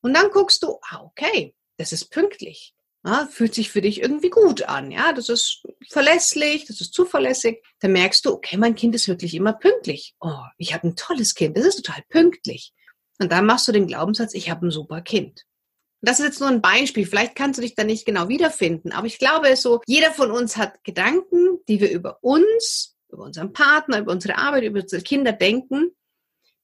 Und 0.02 0.14
dann 0.14 0.30
guckst 0.30 0.64
du, 0.64 0.80
ah, 0.90 1.02
okay, 1.02 1.56
das 1.78 1.92
ist 1.92 2.12
pünktlich. 2.12 2.74
Ja, 3.04 3.28
fühlt 3.32 3.54
sich 3.54 3.72
für 3.72 3.82
dich 3.82 4.02
irgendwie 4.02 4.30
gut 4.30 4.64
an, 4.64 4.92
ja, 4.92 5.14
das 5.14 5.30
ist 5.30 5.64
verlässlich, 5.88 6.66
das 6.66 6.82
ist 6.82 6.94
zuverlässig. 6.94 7.64
Dann 7.80 7.94
merkst 7.94 8.26
du, 8.26 8.34
okay, 8.34 8.58
mein 8.58 8.76
Kind 8.76 8.96
ist 8.96 9.08
wirklich 9.08 9.34
immer 9.34 9.54
pünktlich. 9.54 10.16
Oh, 10.20 10.44
ich 10.58 10.74
habe 10.74 10.88
ein 10.88 10.96
tolles 10.96 11.34
Kind, 11.34 11.58
das 11.58 11.66
ist 11.66 11.86
total 11.86 12.04
pünktlich. 12.10 12.74
Und 13.20 13.32
dann 13.32 13.46
machst 13.46 13.68
du 13.68 13.72
den 13.72 13.88
Glaubenssatz, 13.88 14.34
ich 14.34 14.50
habe 14.50 14.68
ein 14.68 14.72
super 14.72 15.02
Kind. 15.02 15.46
Das 16.02 16.20
ist 16.20 16.26
jetzt 16.26 16.40
nur 16.40 16.50
ein 16.50 16.62
Beispiel. 16.62 17.06
Vielleicht 17.06 17.36
kannst 17.36 17.58
du 17.58 17.62
dich 17.62 17.76
da 17.76 17.84
nicht 17.84 18.06
genau 18.06 18.28
wiederfinden. 18.28 18.92
Aber 18.92 19.08
ich 19.08 19.18
glaube 19.18 19.56
so, 19.56 19.82
jeder 19.88 20.12
von 20.12 20.32
uns 20.32 20.58
hat 20.58 20.84
Gedanken, 20.84 21.60
die 21.68 21.82
wir 21.82 21.92
über 21.92 22.20
uns, 22.22 22.96
über 23.10 23.24
unseren 23.24 23.54
Partner, 23.54 24.00
über 24.00 24.12
unsere 24.12 24.38
Arbeit, 24.38 24.64
über 24.64 24.82
unsere 24.82 25.02
Kinder 25.02 25.32
denken, 25.32 25.92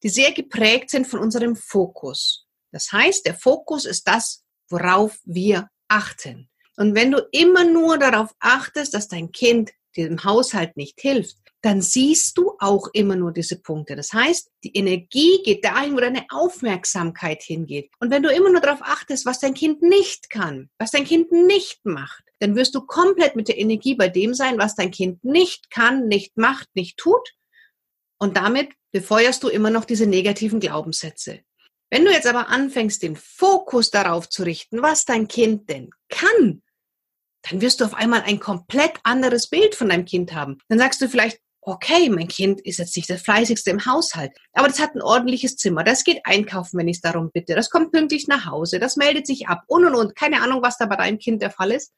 die 0.03 0.09
sehr 0.09 0.33
geprägt 0.33 0.89
sind 0.89 1.07
von 1.07 1.19
unserem 1.19 1.55
Fokus. 1.55 2.45
Das 2.71 2.91
heißt, 2.91 3.25
der 3.25 3.35
Fokus 3.35 3.85
ist 3.85 4.07
das, 4.07 4.43
worauf 4.69 5.19
wir 5.23 5.69
achten. 5.87 6.49
Und 6.75 6.95
wenn 6.95 7.11
du 7.11 7.19
immer 7.31 7.63
nur 7.63 7.97
darauf 7.97 8.33
achtest, 8.39 8.93
dass 8.93 9.07
dein 9.07 9.31
Kind 9.31 9.71
dem 9.97 10.23
Haushalt 10.23 10.75
nicht 10.77 10.99
hilft, 10.99 11.37
dann 11.61 11.81
siehst 11.81 12.37
du 12.37 12.53
auch 12.59 12.89
immer 12.93 13.15
nur 13.15 13.31
diese 13.31 13.57
Punkte. 13.57 13.95
Das 13.95 14.11
heißt, 14.11 14.51
die 14.65 14.75
Energie 14.75 15.41
geht 15.43 15.63
dahin, 15.63 15.95
wo 15.95 15.99
deine 15.99 16.25
Aufmerksamkeit 16.29 17.41
hingeht. 17.41 17.89
Und 17.99 18.11
wenn 18.11 18.21
du 18.21 18.29
immer 18.29 18.49
nur 18.49 18.59
darauf 18.59 18.81
achtest, 18.81 19.25
was 19.25 19.39
dein 19.39 19.53
Kind 19.53 19.81
nicht 19.81 20.29
kann, 20.29 20.69
was 20.77 20.91
dein 20.91 21.05
Kind 21.05 21.31
nicht 21.31 21.85
macht, 21.85 22.23
dann 22.39 22.57
wirst 22.57 22.75
du 22.75 22.81
komplett 22.81 23.37
mit 23.37 23.47
der 23.47 23.57
Energie 23.57 23.95
bei 23.95 24.09
dem 24.09 24.33
sein, 24.33 24.57
was 24.57 24.75
dein 24.75 24.91
Kind 24.91 25.23
nicht 25.23 25.69
kann, 25.69 26.07
nicht 26.07 26.35
macht, 26.37 26.67
nicht 26.75 26.97
tut. 26.97 27.33
Und 28.19 28.35
damit 28.35 28.69
befeuerst 28.91 29.41
du 29.43 29.47
immer 29.47 29.69
noch 29.69 29.85
diese 29.85 30.05
negativen 30.05 30.59
Glaubenssätze. 30.59 31.39
Wenn 31.89 32.03
du 32.05 32.11
jetzt 32.11 32.27
aber 32.27 32.49
anfängst, 32.49 33.03
den 33.03 33.15
Fokus 33.15 33.91
darauf 33.91 34.27
zu 34.27 34.43
richten, 34.43 34.81
was 34.81 35.05
dein 35.05 35.27
Kind 35.27 35.69
denn 35.69 35.91
kann, 36.09 36.61
dann 37.43 37.61
wirst 37.61 37.81
du 37.81 37.85
auf 37.85 37.93
einmal 37.93 38.21
ein 38.21 38.39
komplett 38.39 38.93
anderes 39.03 39.49
Bild 39.49 39.75
von 39.75 39.89
deinem 39.89 40.05
Kind 40.05 40.33
haben. 40.33 40.57
Dann 40.69 40.79
sagst 40.79 41.01
du 41.01 41.09
vielleicht, 41.09 41.39
okay, 41.65 42.09
mein 42.09 42.27
Kind 42.27 42.61
ist 42.61 42.79
jetzt 42.79 42.95
nicht 42.95 43.09
das 43.09 43.21
fleißigste 43.21 43.71
im 43.71 43.85
Haushalt, 43.85 44.31
aber 44.53 44.67
das 44.67 44.79
hat 44.79 44.95
ein 44.95 45.01
ordentliches 45.01 45.55
Zimmer, 45.55 45.83
das 45.83 46.03
geht 46.03 46.19
einkaufen, 46.25 46.77
wenn 46.77 46.87
ich 46.87 46.97
es 46.97 47.01
darum 47.01 47.31
bitte, 47.31 47.55
das 47.55 47.69
kommt 47.69 47.91
pünktlich 47.91 48.27
nach 48.27 48.45
Hause, 48.45 48.79
das 48.79 48.97
meldet 48.97 49.27
sich 49.27 49.47
ab 49.47 49.63
und 49.67 49.85
und 49.85 49.95
und, 49.95 50.15
keine 50.15 50.41
Ahnung, 50.41 50.61
was 50.61 50.77
da 50.77 50.85
bei 50.85 50.97
deinem 50.97 51.19
Kind 51.19 51.41
der 51.41 51.51
Fall 51.51 51.71
ist. 51.71 51.93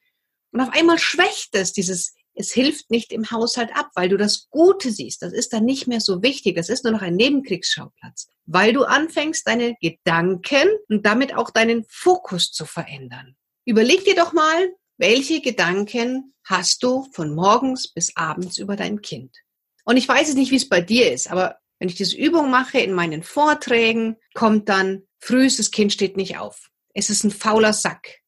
Und 0.52 0.62
auf 0.62 0.70
einmal 0.72 1.00
schwächt 1.00 1.56
es 1.56 1.74
dieses, 1.74 2.14
es 2.36 2.52
hilft 2.52 2.92
nicht 2.92 3.12
im 3.12 3.32
Haushalt 3.32 3.72
ab, 3.76 3.90
weil 3.96 4.10
du 4.10 4.18
das 4.18 4.48
Gute 4.50 4.92
siehst. 4.92 5.22
Das 5.22 5.34
ist 5.34 5.54
dann 5.54 5.66
nicht 5.66 5.88
mehr 5.88 6.02
so 6.02 6.22
wichtig. 6.22 6.56
Das 6.56 6.70
ist 6.70 6.84
nur 6.84 6.94
noch 6.94 7.02
ein 7.02 7.16
Nebenkriegsschauplatz, 7.16 8.28
weil 8.46 8.74
du 8.74 8.84
anfängst, 8.84 9.48
deine 9.48 9.76
Gedanken 9.82 10.70
und 10.90 11.06
damit 11.06 11.36
auch 11.36 11.50
deinen 11.50 11.86
Fokus 11.90 12.52
zu 12.52 12.66
verändern. 12.66 13.36
Überleg 13.66 14.06
dir 14.06 14.16
doch 14.16 14.32
mal, 14.32 14.70
welche 14.98 15.42
Gedanken 15.42 16.34
hast 16.46 16.84
du 16.84 17.08
von 17.12 17.34
morgens 17.34 17.88
bis 17.88 18.16
abends 18.16 18.58
über 18.58 18.76
dein 18.76 19.02
Kind? 19.02 19.36
Und 19.84 19.98
ich 19.98 20.08
weiß 20.08 20.30
es 20.30 20.36
nicht, 20.36 20.52
wie 20.52 20.58
es 20.58 20.70
bei 20.70 20.82
dir 20.82 21.12
ist, 21.12 21.30
aber 21.32 21.58
wenn 21.80 21.90
ich 21.90 21.96
diese 21.96 22.18
Übung 22.18 22.50
mache 22.50 22.80
in 22.80 22.94
meinen 22.94 23.24
Vorträgen, 23.24 24.18
kommt 24.34 24.70
dann 24.70 25.04
frühs, 25.20 25.58
das 25.58 25.72
Kind 25.72 25.94
steht 25.94 26.18
nicht 26.18 26.38
auf. 26.38 26.70
Es 26.94 27.10
ist 27.10 27.24
ein 27.24 27.32
fauler 27.32 27.74
Sack. 27.74 28.20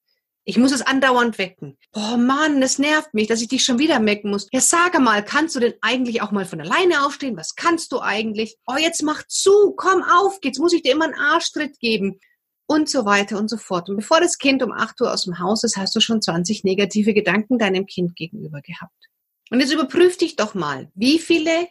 Ich 0.43 0.57
muss 0.57 0.71
es 0.71 0.81
andauernd 0.81 1.37
wecken. 1.39 1.77
Boah, 1.91 2.15
Mann, 2.15 2.61
das 2.61 2.79
nervt 2.79 3.13
mich, 3.13 3.27
dass 3.27 3.41
ich 3.41 3.49
dich 3.49 3.65
schon 3.65 3.79
wieder 3.79 3.99
mecken 3.99 4.31
muss. 4.31 4.47
Ja, 4.53 4.61
sage 4.61 4.99
mal, 4.99 5.23
kannst 5.23 5.55
du 5.55 5.59
denn 5.59 5.73
eigentlich 5.81 6.21
auch 6.21 6.31
mal 6.31 6.45
von 6.45 6.61
alleine 6.61 7.05
aufstehen? 7.05 7.35
Was 7.35 7.55
kannst 7.55 7.91
du 7.91 7.99
eigentlich? 7.99 8.55
Oh, 8.65 8.77
jetzt 8.77 9.03
mach 9.03 9.23
zu, 9.27 9.73
komm 9.75 10.03
auf, 10.03 10.37
jetzt 10.43 10.59
muss 10.59 10.71
ich 10.71 10.83
dir 10.83 10.93
immer 10.93 11.05
einen 11.05 11.15
Arschtritt 11.15 11.79
geben. 11.79 12.19
Und 12.67 12.89
so 12.89 13.05
weiter 13.05 13.39
und 13.39 13.49
so 13.49 13.57
fort. 13.57 13.89
Und 13.89 13.95
bevor 13.95 14.19
das 14.19 14.37
Kind 14.37 14.61
um 14.61 14.73
8 14.73 14.99
Uhr 15.01 15.13
aus 15.13 15.23
dem 15.23 15.39
Haus 15.39 15.63
ist, 15.63 15.77
hast 15.77 15.95
du 15.95 16.01
schon 16.01 16.21
20 16.21 16.65
negative 16.65 17.13
Gedanken 17.13 17.57
deinem 17.57 17.85
Kind 17.85 18.15
gegenüber 18.15 18.61
gehabt. 18.61 19.07
Und 19.49 19.61
jetzt 19.61 19.73
überprüf 19.73 20.17
dich 20.17 20.35
doch 20.35 20.53
mal, 20.53 20.91
wie 20.93 21.19
viele 21.19 21.69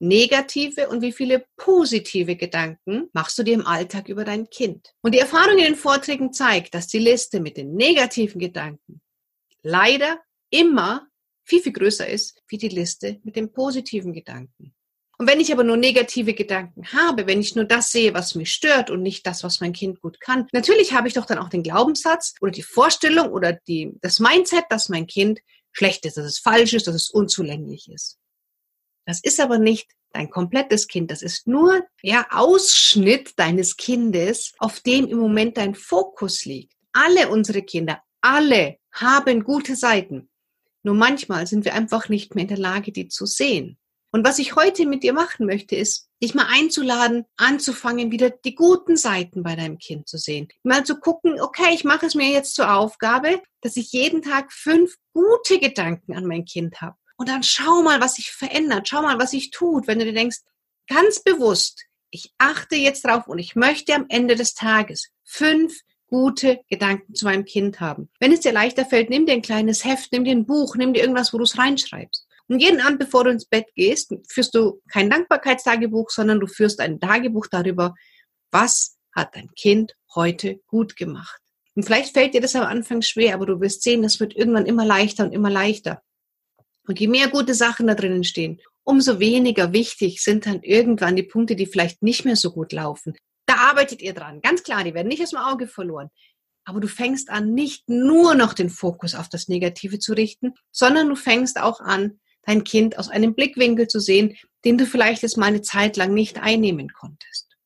negative 0.00 0.88
und 0.88 1.00
wie 1.00 1.12
viele 1.12 1.46
positive 1.56 2.36
Gedanken 2.36 3.08
machst 3.12 3.38
du 3.38 3.42
dir 3.42 3.54
im 3.54 3.66
Alltag 3.66 4.08
über 4.08 4.24
dein 4.24 4.50
Kind? 4.50 4.92
Und 5.00 5.14
die 5.14 5.18
Erfahrung 5.18 5.58
in 5.58 5.64
den 5.64 5.76
Vorträgen 5.76 6.32
zeigt, 6.32 6.74
dass 6.74 6.86
die 6.88 6.98
Liste 6.98 7.40
mit 7.40 7.56
den 7.56 7.74
negativen 7.74 8.40
Gedanken 8.40 9.00
leider 9.62 10.20
immer 10.50 11.08
viel, 11.44 11.60
viel 11.60 11.72
größer 11.72 12.06
ist 12.06 12.42
wie 12.48 12.58
die 12.58 12.68
Liste 12.68 13.20
mit 13.22 13.36
den 13.36 13.52
positiven 13.52 14.12
Gedanken. 14.12 14.74
Und 15.24 15.30
wenn 15.30 15.40
ich 15.40 15.50
aber 15.54 15.64
nur 15.64 15.78
negative 15.78 16.34
Gedanken 16.34 16.84
habe, 16.92 17.26
wenn 17.26 17.40
ich 17.40 17.56
nur 17.56 17.64
das 17.64 17.90
sehe, 17.90 18.12
was 18.12 18.34
mich 18.34 18.52
stört 18.52 18.90
und 18.90 19.00
nicht 19.00 19.26
das, 19.26 19.42
was 19.42 19.62
mein 19.62 19.72
Kind 19.72 20.02
gut 20.02 20.20
kann, 20.20 20.48
natürlich 20.52 20.92
habe 20.92 21.08
ich 21.08 21.14
doch 21.14 21.24
dann 21.24 21.38
auch 21.38 21.48
den 21.48 21.62
Glaubenssatz 21.62 22.34
oder 22.42 22.52
die 22.52 22.62
Vorstellung 22.62 23.28
oder 23.28 23.54
die, 23.66 23.92
das 24.02 24.20
Mindset, 24.20 24.66
dass 24.68 24.90
mein 24.90 25.06
Kind 25.06 25.40
schlecht 25.72 26.04
ist, 26.04 26.18
dass 26.18 26.26
es 26.26 26.38
falsch 26.40 26.74
ist, 26.74 26.86
dass 26.88 26.94
es 26.94 27.08
unzulänglich 27.08 27.88
ist. 27.90 28.18
Das 29.06 29.20
ist 29.22 29.40
aber 29.40 29.56
nicht 29.56 29.90
dein 30.12 30.28
komplettes 30.28 30.88
Kind. 30.88 31.10
Das 31.10 31.22
ist 31.22 31.48
nur 31.48 31.86
der 32.02 32.26
Ausschnitt 32.30 33.32
deines 33.38 33.78
Kindes, 33.78 34.52
auf 34.58 34.80
dem 34.80 35.06
im 35.06 35.16
Moment 35.16 35.56
dein 35.56 35.74
Fokus 35.74 36.44
liegt. 36.44 36.74
Alle 36.92 37.30
unsere 37.30 37.62
Kinder, 37.62 38.02
alle 38.20 38.76
haben 38.92 39.42
gute 39.42 39.74
Seiten. 39.74 40.28
Nur 40.82 40.96
manchmal 40.96 41.46
sind 41.46 41.64
wir 41.64 41.72
einfach 41.72 42.10
nicht 42.10 42.34
mehr 42.34 42.42
in 42.42 42.48
der 42.48 42.58
Lage, 42.58 42.92
die 42.92 43.08
zu 43.08 43.24
sehen. 43.24 43.78
Und 44.14 44.24
was 44.24 44.38
ich 44.38 44.54
heute 44.54 44.86
mit 44.86 45.02
dir 45.02 45.12
machen 45.12 45.44
möchte, 45.44 45.74
ist, 45.74 46.08
dich 46.22 46.36
mal 46.36 46.46
einzuladen, 46.48 47.24
anzufangen, 47.36 48.12
wieder 48.12 48.30
die 48.30 48.54
guten 48.54 48.96
Seiten 48.96 49.42
bei 49.42 49.56
deinem 49.56 49.76
Kind 49.78 50.08
zu 50.08 50.18
sehen. 50.18 50.46
Mal 50.62 50.84
zu 50.84 51.00
gucken, 51.00 51.40
okay, 51.40 51.74
ich 51.74 51.82
mache 51.82 52.06
es 52.06 52.14
mir 52.14 52.30
jetzt 52.30 52.54
zur 52.54 52.72
Aufgabe, 52.72 53.42
dass 53.60 53.76
ich 53.76 53.90
jeden 53.90 54.22
Tag 54.22 54.52
fünf 54.52 54.94
gute 55.12 55.58
Gedanken 55.58 56.14
an 56.14 56.26
mein 56.26 56.44
Kind 56.44 56.80
habe. 56.80 56.94
Und 57.16 57.28
dann 57.28 57.42
schau 57.42 57.82
mal, 57.82 58.00
was 58.00 58.14
sich 58.14 58.30
verändert. 58.30 58.86
Schau 58.86 59.02
mal, 59.02 59.18
was 59.18 59.32
sich 59.32 59.50
tut, 59.50 59.88
wenn 59.88 59.98
du 59.98 60.04
dir 60.04 60.14
denkst, 60.14 60.42
ganz 60.86 61.20
bewusst, 61.20 61.84
ich 62.10 62.32
achte 62.38 62.76
jetzt 62.76 63.04
drauf 63.04 63.26
und 63.26 63.40
ich 63.40 63.56
möchte 63.56 63.96
am 63.96 64.06
Ende 64.08 64.36
des 64.36 64.54
Tages 64.54 65.08
fünf 65.24 65.80
gute 66.06 66.60
Gedanken 66.68 67.16
zu 67.16 67.24
meinem 67.24 67.46
Kind 67.46 67.80
haben. 67.80 68.08
Wenn 68.20 68.30
es 68.30 68.38
dir 68.38 68.52
leichter 68.52 68.86
fällt, 68.86 69.10
nimm 69.10 69.26
dir 69.26 69.32
ein 69.32 69.42
kleines 69.42 69.84
Heft, 69.84 70.12
nimm 70.12 70.22
dir 70.22 70.36
ein 70.36 70.46
Buch, 70.46 70.76
nimm 70.76 70.94
dir 70.94 71.00
irgendwas, 71.00 71.32
wo 71.32 71.38
du 71.38 71.42
es 71.42 71.58
reinschreibst. 71.58 72.28
Und 72.48 72.60
jeden 72.60 72.80
Abend, 72.80 72.98
bevor 72.98 73.24
du 73.24 73.30
ins 73.30 73.46
Bett 73.46 73.66
gehst, 73.74 74.14
führst 74.28 74.54
du 74.54 74.82
kein 74.90 75.08
Dankbarkeitstagebuch, 75.08 76.10
sondern 76.10 76.40
du 76.40 76.46
führst 76.46 76.80
ein 76.80 77.00
Tagebuch 77.00 77.46
darüber, 77.50 77.94
was 78.50 78.96
hat 79.14 79.34
dein 79.34 79.50
Kind 79.54 79.94
heute 80.14 80.60
gut 80.66 80.96
gemacht. 80.96 81.40
Und 81.74 81.84
vielleicht 81.84 82.12
fällt 82.12 82.34
dir 82.34 82.40
das 82.40 82.54
am 82.54 82.64
Anfang 82.64 83.02
schwer, 83.02 83.34
aber 83.34 83.46
du 83.46 83.60
wirst 83.60 83.82
sehen, 83.82 84.02
das 84.02 84.20
wird 84.20 84.36
irgendwann 84.36 84.66
immer 84.66 84.84
leichter 84.84 85.24
und 85.24 85.32
immer 85.32 85.50
leichter. 85.50 86.02
Und 86.86 87.00
je 87.00 87.08
mehr 87.08 87.28
gute 87.28 87.54
Sachen 87.54 87.86
da 87.86 87.94
drinnen 87.94 88.24
stehen, 88.24 88.60
umso 88.84 89.18
weniger 89.18 89.72
wichtig 89.72 90.22
sind 90.22 90.46
dann 90.46 90.62
irgendwann 90.62 91.16
die 91.16 91.22
Punkte, 91.22 91.56
die 91.56 91.66
vielleicht 91.66 92.02
nicht 92.02 92.24
mehr 92.24 92.36
so 92.36 92.52
gut 92.52 92.72
laufen. 92.72 93.16
Da 93.46 93.56
arbeitet 93.56 94.02
ihr 94.02 94.12
dran. 94.12 94.40
Ganz 94.40 94.62
klar, 94.62 94.84
die 94.84 94.94
werden 94.94 95.08
nicht 95.08 95.22
aus 95.22 95.30
dem 95.30 95.38
Auge 95.38 95.66
verloren. 95.66 96.10
Aber 96.66 96.80
du 96.80 96.88
fängst 96.88 97.30
an, 97.30 97.52
nicht 97.52 97.88
nur 97.88 98.34
noch 98.34 98.54
den 98.54 98.70
Fokus 98.70 99.14
auf 99.14 99.28
das 99.28 99.48
Negative 99.48 99.98
zu 99.98 100.12
richten, 100.12 100.54
sondern 100.70 101.08
du 101.08 101.16
fängst 101.16 101.60
auch 101.60 101.80
an, 101.80 102.20
dein 102.46 102.64
Kind 102.64 102.98
aus 102.98 103.08
einem 103.08 103.34
Blickwinkel 103.34 103.88
zu 103.88 104.00
sehen, 104.00 104.36
den 104.64 104.78
du 104.78 104.86
vielleicht 104.86 105.22
jetzt 105.22 105.36
mal 105.36 105.46
eine 105.46 105.62
Zeit 105.62 105.96
lang 105.96 106.14
nicht 106.14 106.38
einnehmen 106.38 106.92
konntest. 106.92 107.56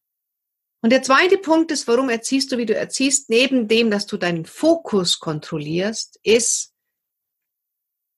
Und 0.81 0.91
der 0.91 1.03
zweite 1.03 1.39
Punkt 1.39 1.73
ist, 1.73 1.89
warum 1.89 2.09
erziehst 2.09 2.53
du, 2.53 2.59
wie 2.59 2.67
du 2.67 2.75
erziehst, 2.75 3.31
neben 3.31 3.67
dem, 3.67 3.91
dass 3.91 4.07
du 4.07 4.17
deinen 4.17 4.45
Fokus 4.45 5.19
kontrollierst, 5.19 6.21
ist, 6.23 6.73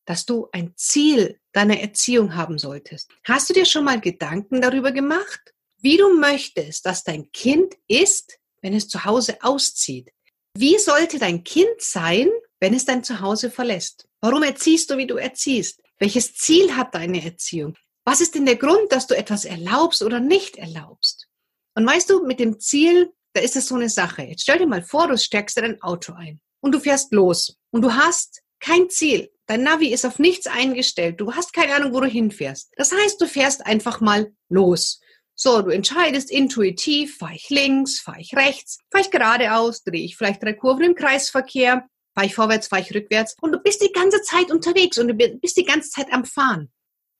dass 0.05 0.26
du 0.26 0.49
ein 0.52 0.75
Ziel 0.76 1.40
deiner 1.52 1.81
Erziehung 1.81 2.35
haben 2.35 2.59
solltest. 2.59 3.11
Hast 3.25 3.49
du 3.49 3.55
dir 3.55 3.64
schon 3.64 3.85
mal 3.85 4.00
Gedanken 4.00 4.61
darüber 4.61 4.93
gemacht, 4.93 5.55
wie 5.79 5.97
du 5.97 6.19
möchtest, 6.19 6.85
dass 6.85 7.05
dein 7.05 7.31
Kind 7.33 7.75
ist, 7.88 8.38
wenn 8.61 8.75
es 8.75 8.88
zu 8.88 9.05
Hause 9.05 9.38
auszieht? 9.43 10.11
Wie 10.57 10.79
sollte 10.79 11.19
dein 11.19 11.45
Kind 11.45 11.81
sein, 11.81 12.29
wenn 12.59 12.75
es 12.75 12.85
dein 12.85 13.05
Zuhause 13.05 13.50
verlässt? 13.50 14.09
Warum 14.21 14.43
erziehst 14.43 14.90
du, 14.90 14.97
wie 14.97 15.07
du 15.07 15.17
erziehst? 15.17 15.81
Welches 16.00 16.35
Ziel 16.35 16.76
hat 16.76 16.95
deine 16.95 17.23
Erziehung? 17.23 17.76
Was 18.07 18.23
ist 18.23 18.35
denn 18.35 18.47
der 18.47 18.57
Grund, 18.57 18.90
dass 18.90 19.07
du 19.07 19.14
etwas 19.14 19.45
erlaubst 19.45 20.02
oder 20.02 20.19
nicht 20.19 20.57
erlaubst? 20.57 21.28
Und 21.75 21.87
weißt 21.87 22.09
du, 22.09 22.26
mit 22.26 22.40
dem 22.40 22.59
Ziel, 22.59 23.12
da 23.35 23.42
ist 23.42 23.54
es 23.54 23.69
so 23.69 23.75
eine 23.75 23.90
Sache. 23.90 24.23
Jetzt 24.23 24.42
stell 24.42 24.59
dir 24.59 24.66
mal 24.66 24.83
vor, 24.83 25.09
du 25.09 25.19
steckst 25.19 25.59
in 25.59 25.64
ein 25.64 25.83
Auto 25.83 26.14
ein 26.14 26.40
und 26.61 26.73
du 26.73 26.80
fährst 26.80 27.12
los 27.12 27.57
und 27.71 27.83
du 27.83 27.92
hast 27.92 28.40
kein 28.61 28.88
Ziel. 28.88 29.30
Dein 29.47 29.62
Navi 29.62 29.92
ist 29.92 30.07
auf 30.07 30.19
nichts 30.19 30.47
eingestellt. 30.47 31.21
Du 31.21 31.35
hast 31.35 31.52
keine 31.52 31.75
Ahnung, 31.75 31.92
wo 31.92 32.00
du 32.00 32.07
hinfährst. 32.07 32.71
Das 32.76 32.92
heißt, 32.92 33.21
du 33.21 33.26
fährst 33.26 33.66
einfach 33.66 34.00
mal 34.00 34.33
los. 34.49 35.00
So, 35.35 35.61
du 35.62 35.71
entscheidest 35.71 36.30
intuitiv, 36.30 37.19
fahre 37.19 37.35
ich 37.35 37.50
links, 37.50 38.00
fahre 38.00 38.21
ich 38.21 38.35
rechts, 38.35 38.78
fahre 38.90 39.04
ich 39.04 39.11
geradeaus, 39.11 39.83
drehe 39.83 40.04
ich 40.04 40.16
vielleicht 40.16 40.42
drei 40.42 40.52
Kurven 40.52 40.85
im 40.85 40.95
Kreisverkehr, 40.95 41.87
fahre 42.14 42.26
ich 42.26 42.35
vorwärts, 42.35 42.69
fahre 42.69 42.83
ich 42.83 42.95
rückwärts 42.95 43.37
und 43.40 43.52
du 43.52 43.59
bist 43.59 43.83
die 43.83 43.93
ganze 43.93 44.23
Zeit 44.23 44.50
unterwegs 44.50 44.99
und 44.99 45.09
du 45.09 45.14
bist 45.14 45.57
die 45.57 45.64
ganze 45.64 45.90
Zeit 45.90 46.12
am 46.12 46.25
Fahren. 46.25 46.71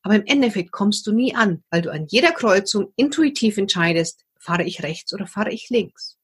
Aber 0.03 0.15
im 0.15 0.27
Endeffekt 0.27 0.73
kommst 0.73 1.07
du 1.07 1.13
nie 1.13 1.35
an, 1.35 1.63
weil 1.71 1.83
du 1.83 1.91
an 1.91 2.07
jeder 2.09 2.33
Kreuzung 2.33 2.93
intuitiv 2.97 3.59
entscheidest, 3.59 4.25
fahre 4.39 4.65
ich 4.65 4.83
rechts 4.83 5.13
oder 5.13 5.27
fahre 5.27 5.53
ich 5.53 5.69
links. 5.69 6.17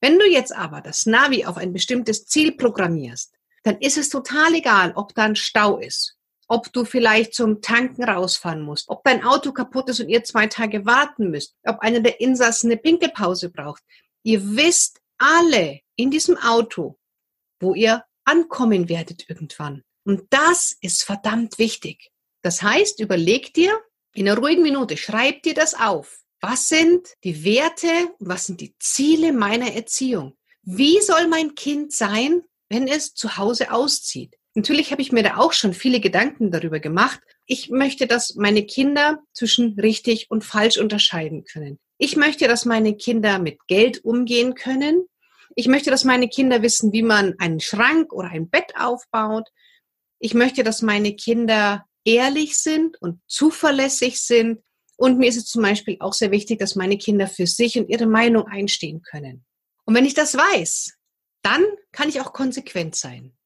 Wenn 0.00 0.18
du 0.18 0.26
jetzt 0.26 0.54
aber 0.54 0.80
das 0.80 1.06
Navi 1.06 1.44
auf 1.44 1.56
ein 1.56 1.72
bestimmtes 1.72 2.26
Ziel 2.26 2.52
programmierst, 2.52 3.32
dann 3.64 3.78
ist 3.78 3.98
es 3.98 4.10
total 4.10 4.54
egal, 4.54 4.92
ob 4.94 5.14
da 5.14 5.24
ein 5.24 5.36
Stau 5.36 5.78
ist, 5.78 6.16
ob 6.46 6.72
du 6.72 6.84
vielleicht 6.84 7.34
zum 7.34 7.60
Tanken 7.60 8.04
rausfahren 8.04 8.62
musst, 8.62 8.88
ob 8.88 9.02
dein 9.02 9.24
Auto 9.24 9.52
kaputt 9.52 9.88
ist 9.88 10.00
und 10.00 10.08
ihr 10.08 10.22
zwei 10.22 10.46
Tage 10.46 10.86
warten 10.86 11.30
müsst, 11.30 11.56
ob 11.64 11.80
einer 11.80 12.00
der 12.00 12.20
Insassen 12.20 12.70
eine 12.70 12.80
Pinkelpause 12.80 13.50
braucht. 13.50 13.82
Ihr 14.22 14.56
wisst 14.56 15.00
alle 15.18 15.80
in 15.96 16.10
diesem 16.10 16.36
Auto, 16.36 16.97
wo 17.60 17.74
ihr 17.74 18.04
ankommen 18.24 18.88
werdet 18.88 19.28
irgendwann. 19.28 19.82
Und 20.04 20.24
das 20.30 20.76
ist 20.80 21.04
verdammt 21.04 21.58
wichtig. 21.58 22.10
Das 22.42 22.62
heißt, 22.62 23.00
überleg 23.00 23.52
dir 23.54 23.78
in 24.14 24.28
einer 24.28 24.38
ruhigen 24.38 24.62
Minute, 24.62 24.96
schreib 24.96 25.42
dir 25.42 25.54
das 25.54 25.74
auf. 25.74 26.20
Was 26.40 26.68
sind 26.68 27.08
die 27.24 27.44
Werte 27.44 28.14
und 28.18 28.28
was 28.28 28.46
sind 28.46 28.60
die 28.60 28.74
Ziele 28.78 29.32
meiner 29.32 29.74
Erziehung? 29.74 30.36
Wie 30.62 31.00
soll 31.00 31.26
mein 31.26 31.54
Kind 31.54 31.92
sein, 31.92 32.42
wenn 32.68 32.86
es 32.86 33.14
zu 33.14 33.36
Hause 33.36 33.72
auszieht. 33.72 34.34
Natürlich 34.54 34.90
habe 34.90 35.02
ich 35.02 35.12
mir 35.12 35.22
da 35.22 35.36
auch 35.36 35.52
schon 35.52 35.72
viele 35.72 36.00
Gedanken 36.00 36.50
darüber 36.50 36.80
gemacht. 36.80 37.20
Ich 37.46 37.70
möchte, 37.70 38.06
dass 38.06 38.34
meine 38.34 38.64
Kinder 38.64 39.22
zwischen 39.32 39.78
richtig 39.78 40.30
und 40.30 40.44
falsch 40.44 40.78
unterscheiden 40.78 41.44
können. 41.44 41.78
Ich 41.98 42.16
möchte, 42.16 42.48
dass 42.48 42.64
meine 42.64 42.96
Kinder 42.96 43.38
mit 43.38 43.58
Geld 43.66 44.04
umgehen 44.04 44.54
können. 44.54 45.06
Ich 45.58 45.66
möchte, 45.66 45.90
dass 45.90 46.04
meine 46.04 46.28
Kinder 46.28 46.62
wissen, 46.62 46.92
wie 46.92 47.02
man 47.02 47.34
einen 47.40 47.58
Schrank 47.58 48.12
oder 48.12 48.28
ein 48.28 48.48
Bett 48.48 48.74
aufbaut. 48.78 49.48
Ich 50.20 50.32
möchte, 50.32 50.62
dass 50.62 50.82
meine 50.82 51.16
Kinder 51.16 51.84
ehrlich 52.04 52.56
sind 52.58 52.96
und 53.02 53.20
zuverlässig 53.26 54.20
sind. 54.20 54.60
Und 54.96 55.18
mir 55.18 55.28
ist 55.28 55.36
es 55.36 55.46
zum 55.46 55.62
Beispiel 55.62 55.96
auch 55.98 56.12
sehr 56.12 56.30
wichtig, 56.30 56.60
dass 56.60 56.76
meine 56.76 56.96
Kinder 56.96 57.26
für 57.26 57.48
sich 57.48 57.76
und 57.76 57.88
ihre 57.88 58.06
Meinung 58.06 58.46
einstehen 58.46 59.02
können. 59.02 59.44
Und 59.84 59.96
wenn 59.96 60.04
ich 60.04 60.14
das 60.14 60.36
weiß, 60.36 60.92
dann 61.42 61.64
kann 61.90 62.08
ich 62.08 62.20
auch 62.20 62.32
konsequent 62.32 62.94
sein. 62.94 63.36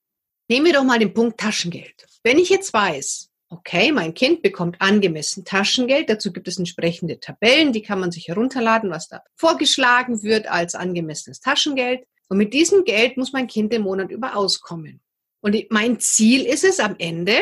Nehmen 0.51 0.67
wir 0.67 0.75
doch 0.75 0.85
mal 0.85 0.99
den 0.99 1.15
Punkt 1.15 1.41
Taschengeld. 1.41 2.05
Wenn 2.23 2.39
ich 2.39 2.51
jetzt 2.51 2.75
weiß, 2.75 3.31
okay, 3.53 3.93
mein 3.93 4.15
Kind 4.15 4.43
bekommt 4.43 4.81
angemessen 4.81 5.45
Taschengeld. 5.45 6.09
Dazu 6.09 6.33
gibt 6.33 6.49
es 6.49 6.59
entsprechende 6.59 7.21
Tabellen, 7.21 7.73
die 7.73 7.83
kann 7.83 8.01
man 8.01 8.11
sich 8.11 8.29
herunterladen, 8.29 8.91
was 8.91 9.09
da 9.09 9.23
vorgeschlagen 9.37 10.23
wird 10.23 10.51
als 10.51 10.75
angemessenes 10.75 11.41
Taschengeld. 11.41 12.05
Und 12.29 12.39
mit 12.39 12.55
diesem 12.55 12.85
Geld 12.85 13.17
muss 13.17 13.33
mein 13.33 13.47
Kind 13.47 13.73
den 13.73 13.83
Monat 13.83 14.11
über 14.11 14.37
auskommen. 14.37 15.01
Und 15.43 15.57
mein 15.71 16.01
Ziel 16.01 16.47
ist 16.47 16.65
es 16.65 16.81
am 16.81 16.97
Ende, 16.99 17.37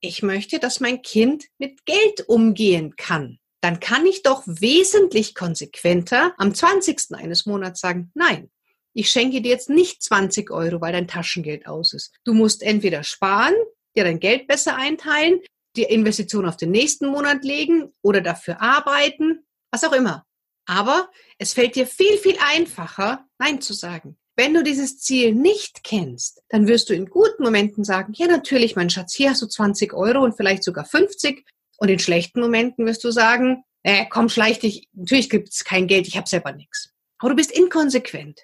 ich 0.00 0.22
möchte, 0.22 0.58
dass 0.58 0.80
mein 0.80 1.02
Kind 1.02 1.44
mit 1.58 1.84
Geld 1.86 2.28
umgehen 2.28 2.96
kann. 2.96 3.38
Dann 3.60 3.80
kann 3.80 4.04
ich 4.04 4.22
doch 4.22 4.42
wesentlich 4.46 5.34
konsequenter 5.34 6.34
am 6.38 6.54
20. 6.54 7.12
eines 7.12 7.46
Monats 7.46 7.80
sagen, 7.80 8.10
nein, 8.14 8.50
ich 8.94 9.10
schenke 9.10 9.42
dir 9.42 9.50
jetzt 9.50 9.70
nicht 9.70 10.02
20 10.02 10.50
Euro, 10.50 10.80
weil 10.80 10.92
dein 10.92 11.08
Taschengeld 11.08 11.66
aus 11.66 11.92
ist. 11.92 12.12
Du 12.24 12.32
musst 12.32 12.62
entweder 12.62 13.04
sparen, 13.04 13.54
dir 13.96 14.04
dein 14.04 14.20
Geld 14.20 14.46
besser 14.46 14.76
einteilen, 14.76 15.40
die 15.76 15.84
Investition 15.84 16.46
auf 16.46 16.56
den 16.56 16.70
nächsten 16.70 17.08
Monat 17.08 17.44
legen 17.44 17.92
oder 18.02 18.20
dafür 18.20 18.60
arbeiten, 18.60 19.46
was 19.70 19.84
auch 19.84 19.92
immer. 19.92 20.24
Aber 20.66 21.10
es 21.38 21.52
fällt 21.52 21.76
dir 21.76 21.86
viel, 21.86 22.16
viel 22.18 22.36
einfacher, 22.40 23.24
Nein 23.38 23.60
zu 23.60 23.72
sagen. 23.72 24.16
Wenn 24.36 24.52
du 24.52 24.62
dieses 24.62 24.98
Ziel 24.98 25.34
nicht 25.34 25.82
kennst, 25.84 26.42
dann 26.50 26.66
wirst 26.66 26.90
du 26.90 26.94
in 26.94 27.06
guten 27.06 27.42
Momenten 27.42 27.84
sagen, 27.84 28.12
ja 28.14 28.26
natürlich, 28.26 28.76
mein 28.76 28.90
Schatz, 28.90 29.14
hier 29.14 29.30
hast 29.30 29.42
du 29.42 29.46
20 29.46 29.94
Euro 29.94 30.22
und 30.22 30.36
vielleicht 30.36 30.62
sogar 30.62 30.84
50. 30.84 31.44
Und 31.78 31.88
in 31.88 31.98
schlechten 31.98 32.40
Momenten 32.40 32.84
wirst 32.84 33.04
du 33.04 33.10
sagen, 33.10 33.64
äh, 33.82 34.06
komm, 34.10 34.28
schleich 34.28 34.58
dich, 34.58 34.88
natürlich 34.92 35.30
gibt 35.30 35.50
es 35.50 35.64
kein 35.64 35.86
Geld, 35.86 36.06
ich 36.06 36.16
habe 36.16 36.28
selber 36.28 36.52
nichts. 36.52 36.90
Aber 37.18 37.30
du 37.30 37.36
bist 37.36 37.52
inkonsequent. 37.52 38.40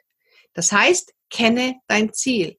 Das 0.54 0.72
heißt, 0.72 1.12
kenne 1.30 1.76
dein 1.88 2.12
Ziel. 2.12 2.58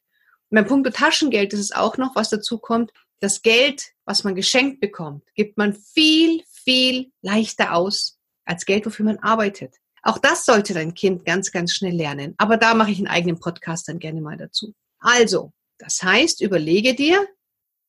Beim 0.54 0.68
Punkt 0.68 0.96
Taschengeld 0.96 1.52
ist 1.54 1.60
es 1.60 1.72
auch 1.72 1.98
noch, 1.98 2.16
was 2.16 2.30
dazu 2.30 2.60
kommt, 2.60 2.92
das 3.20 3.42
Geld, 3.42 3.94
was 4.06 4.24
man 4.24 4.36
geschenkt 4.36 4.82
bekommt, 4.82 5.24
gibt 5.34 5.58
man 5.58 5.74
viel, 5.74 6.44
viel 6.48 7.12
leichter 7.24 7.74
aus 7.74 8.20
als 8.46 8.66
Geld, 8.66 8.86
wofür 8.86 9.06
man 9.06 9.18
arbeitet. 9.18 9.78
Auch 10.04 10.20
das 10.20 10.46
sollte 10.46 10.76
dein 10.76 10.94
Kind 10.94 11.26
ganz, 11.26 11.52
ganz 11.52 11.74
schnell 11.74 11.96
lernen. 11.96 12.36
Aber 12.38 12.58
da 12.58 12.76
mache 12.76 12.92
ich 12.92 13.00
einen 13.00 13.08
eigenen 13.08 13.40
Podcast 13.40 13.88
dann 13.88 13.98
gerne 13.98 14.22
mal 14.22 14.38
dazu. 14.38 14.76
Also, 15.00 15.54
das 15.80 16.04
heißt, 16.04 16.42
überlege 16.42 16.94
dir, 16.94 17.28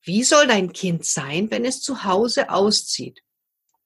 wie 0.03 0.23
soll 0.23 0.47
dein 0.47 0.73
Kind 0.73 1.05
sein, 1.05 1.51
wenn 1.51 1.67
es 1.67 1.83
zu 1.83 2.05
Hause 2.05 2.49
auszieht? 2.49 3.21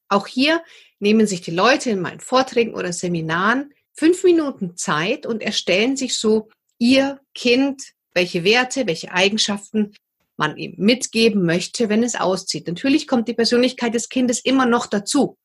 Auch 0.09 0.29
hier 0.29 0.63
nehmen 1.01 1.27
sich 1.27 1.41
die 1.41 1.51
Leute 1.51 1.91
in 1.91 2.01
meinen 2.01 2.21
Vorträgen 2.21 2.75
oder 2.75 2.93
Seminaren 2.93 3.73
fünf 3.93 4.23
Minuten 4.23 4.77
Zeit 4.77 5.27
und 5.27 5.43
erstellen 5.43 5.97
sich 5.97 6.17
so 6.17 6.49
ihr 6.79 7.21
Kind, 7.35 7.95
welche 8.19 8.43
Werte, 8.43 8.89
welche 8.89 9.13
Eigenschaften 9.13 9.95
man 10.37 10.57
ihm 10.57 10.75
mitgeben 10.77 11.45
möchte, 11.45 11.89
wenn 11.89 12.03
es 12.03 12.17
auszieht. 12.17 12.67
Natürlich 12.67 13.07
kommt 13.07 13.29
die 13.29 13.35
Persönlichkeit 13.35 13.95
des 13.95 14.09
Kindes 14.09 14.41
immer 14.41 14.67
noch 14.67 14.87
dazu. 14.87 15.39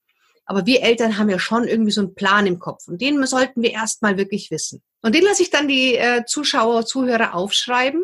Aber 0.46 0.66
wir 0.66 0.82
Eltern 0.82 1.18
haben 1.18 1.30
ja 1.30 1.40
schon 1.40 1.68
irgendwie 1.68 1.92
so 1.92 2.02
einen 2.02 2.16
Plan 2.16 2.48
im 2.48 2.60
Kopf 2.60 2.88
und 2.88 3.00
den 3.00 3.24
sollten 3.28 3.62
wir 3.62 3.72
erstmal 3.72 4.18
wirklich 4.18 4.50
wissen. 4.50 4.82
Und 5.02 5.14
den 5.14 5.24
lasse 5.24 5.44
ich 5.44 5.52
dann 5.52 5.68
die 5.68 5.96
äh, 5.96 6.26
Zuschauer, 6.26 6.86
Zuhörer 6.86 7.36
aufschreiben. 7.36 8.04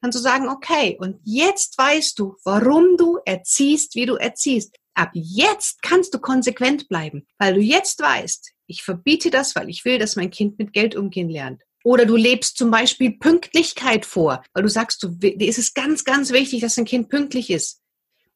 Dann 0.00 0.12
zu 0.12 0.18
sagen, 0.18 0.48
okay, 0.48 0.96
und 1.00 1.20
jetzt 1.24 1.78
weißt 1.78 2.18
du, 2.18 2.36
warum 2.44 2.96
du 2.98 3.18
erziehst, 3.24 3.94
wie 3.94 4.06
du 4.06 4.16
erziehst. 4.16 4.76
Ab 4.94 5.10
jetzt 5.14 5.80
kannst 5.80 6.12
du 6.12 6.18
konsequent 6.18 6.88
bleiben, 6.88 7.26
weil 7.38 7.54
du 7.54 7.60
jetzt 7.60 8.00
weißt, 8.00 8.52
ich 8.66 8.82
verbiete 8.82 9.30
das, 9.30 9.54
weil 9.54 9.68
ich 9.70 9.84
will, 9.84 9.98
dass 9.98 10.16
mein 10.16 10.30
Kind 10.30 10.58
mit 10.58 10.72
Geld 10.72 10.96
umgehen 10.96 11.30
lernt. 11.30 11.62
Oder 11.86 12.04
du 12.04 12.16
lebst 12.16 12.58
zum 12.58 12.72
Beispiel 12.72 13.12
Pünktlichkeit 13.12 14.06
vor, 14.06 14.42
weil 14.52 14.64
du 14.64 14.68
sagst, 14.68 15.04
du, 15.04 15.08
dir 15.08 15.46
ist 15.46 15.60
es 15.60 15.72
ganz, 15.72 16.02
ganz 16.02 16.32
wichtig, 16.32 16.62
dass 16.62 16.74
dein 16.74 16.84
Kind 16.84 17.08
pünktlich 17.08 17.48
ist. 17.48 17.80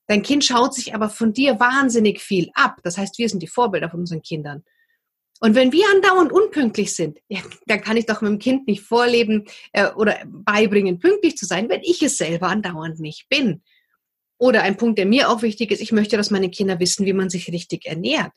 Dein 0.06 0.22
Kind 0.22 0.44
schaut 0.44 0.72
sich 0.72 0.94
aber 0.94 1.10
von 1.10 1.32
dir 1.32 1.58
wahnsinnig 1.58 2.20
viel 2.20 2.50
ab. 2.54 2.76
Das 2.84 2.96
heißt, 2.96 3.18
wir 3.18 3.28
sind 3.28 3.42
die 3.42 3.48
Vorbilder 3.48 3.90
von 3.90 3.98
unseren 3.98 4.22
Kindern. 4.22 4.62
Und 5.40 5.56
wenn 5.56 5.72
wir 5.72 5.84
andauernd 5.92 6.30
unpünktlich 6.30 6.94
sind, 6.94 7.18
ja, 7.26 7.40
dann 7.66 7.80
kann 7.80 7.96
ich 7.96 8.06
doch 8.06 8.20
mit 8.20 8.30
dem 8.30 8.38
Kind 8.38 8.68
nicht 8.68 8.82
vorleben 8.82 9.46
äh, 9.72 9.90
oder 9.96 10.16
beibringen, 10.26 11.00
pünktlich 11.00 11.36
zu 11.36 11.44
sein, 11.44 11.68
wenn 11.68 11.80
ich 11.82 12.00
es 12.04 12.18
selber 12.18 12.46
andauernd 12.46 13.00
nicht 13.00 13.28
bin. 13.28 13.64
Oder 14.38 14.62
ein 14.62 14.76
Punkt, 14.76 14.96
der 14.96 15.06
mir 15.06 15.28
auch 15.28 15.42
wichtig 15.42 15.72
ist, 15.72 15.80
ich 15.80 15.90
möchte, 15.90 16.16
dass 16.16 16.30
meine 16.30 16.50
Kinder 16.50 16.78
wissen, 16.78 17.04
wie 17.04 17.14
man 17.14 17.30
sich 17.30 17.48
richtig 17.48 17.84
ernährt. 17.86 18.30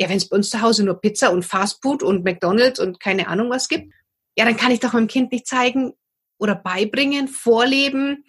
Ja, 0.00 0.08
wenn 0.08 0.16
es 0.16 0.28
bei 0.28 0.36
uns 0.36 0.50
zu 0.50 0.62
Hause 0.62 0.82
nur 0.82 1.00
Pizza 1.00 1.30
und 1.30 1.44
Fastfood 1.44 2.02
und 2.02 2.24
McDonalds 2.24 2.80
und 2.80 2.98
keine 2.98 3.28
Ahnung 3.28 3.48
was 3.48 3.68
gibt, 3.68 3.92
ja, 4.36 4.44
dann 4.44 4.56
kann 4.56 4.72
ich 4.72 4.80
doch 4.80 4.92
meinem 4.92 5.08
Kind 5.08 5.32
nicht 5.32 5.46
zeigen 5.46 5.92
oder 6.38 6.54
beibringen, 6.54 7.28
vorleben, 7.28 8.24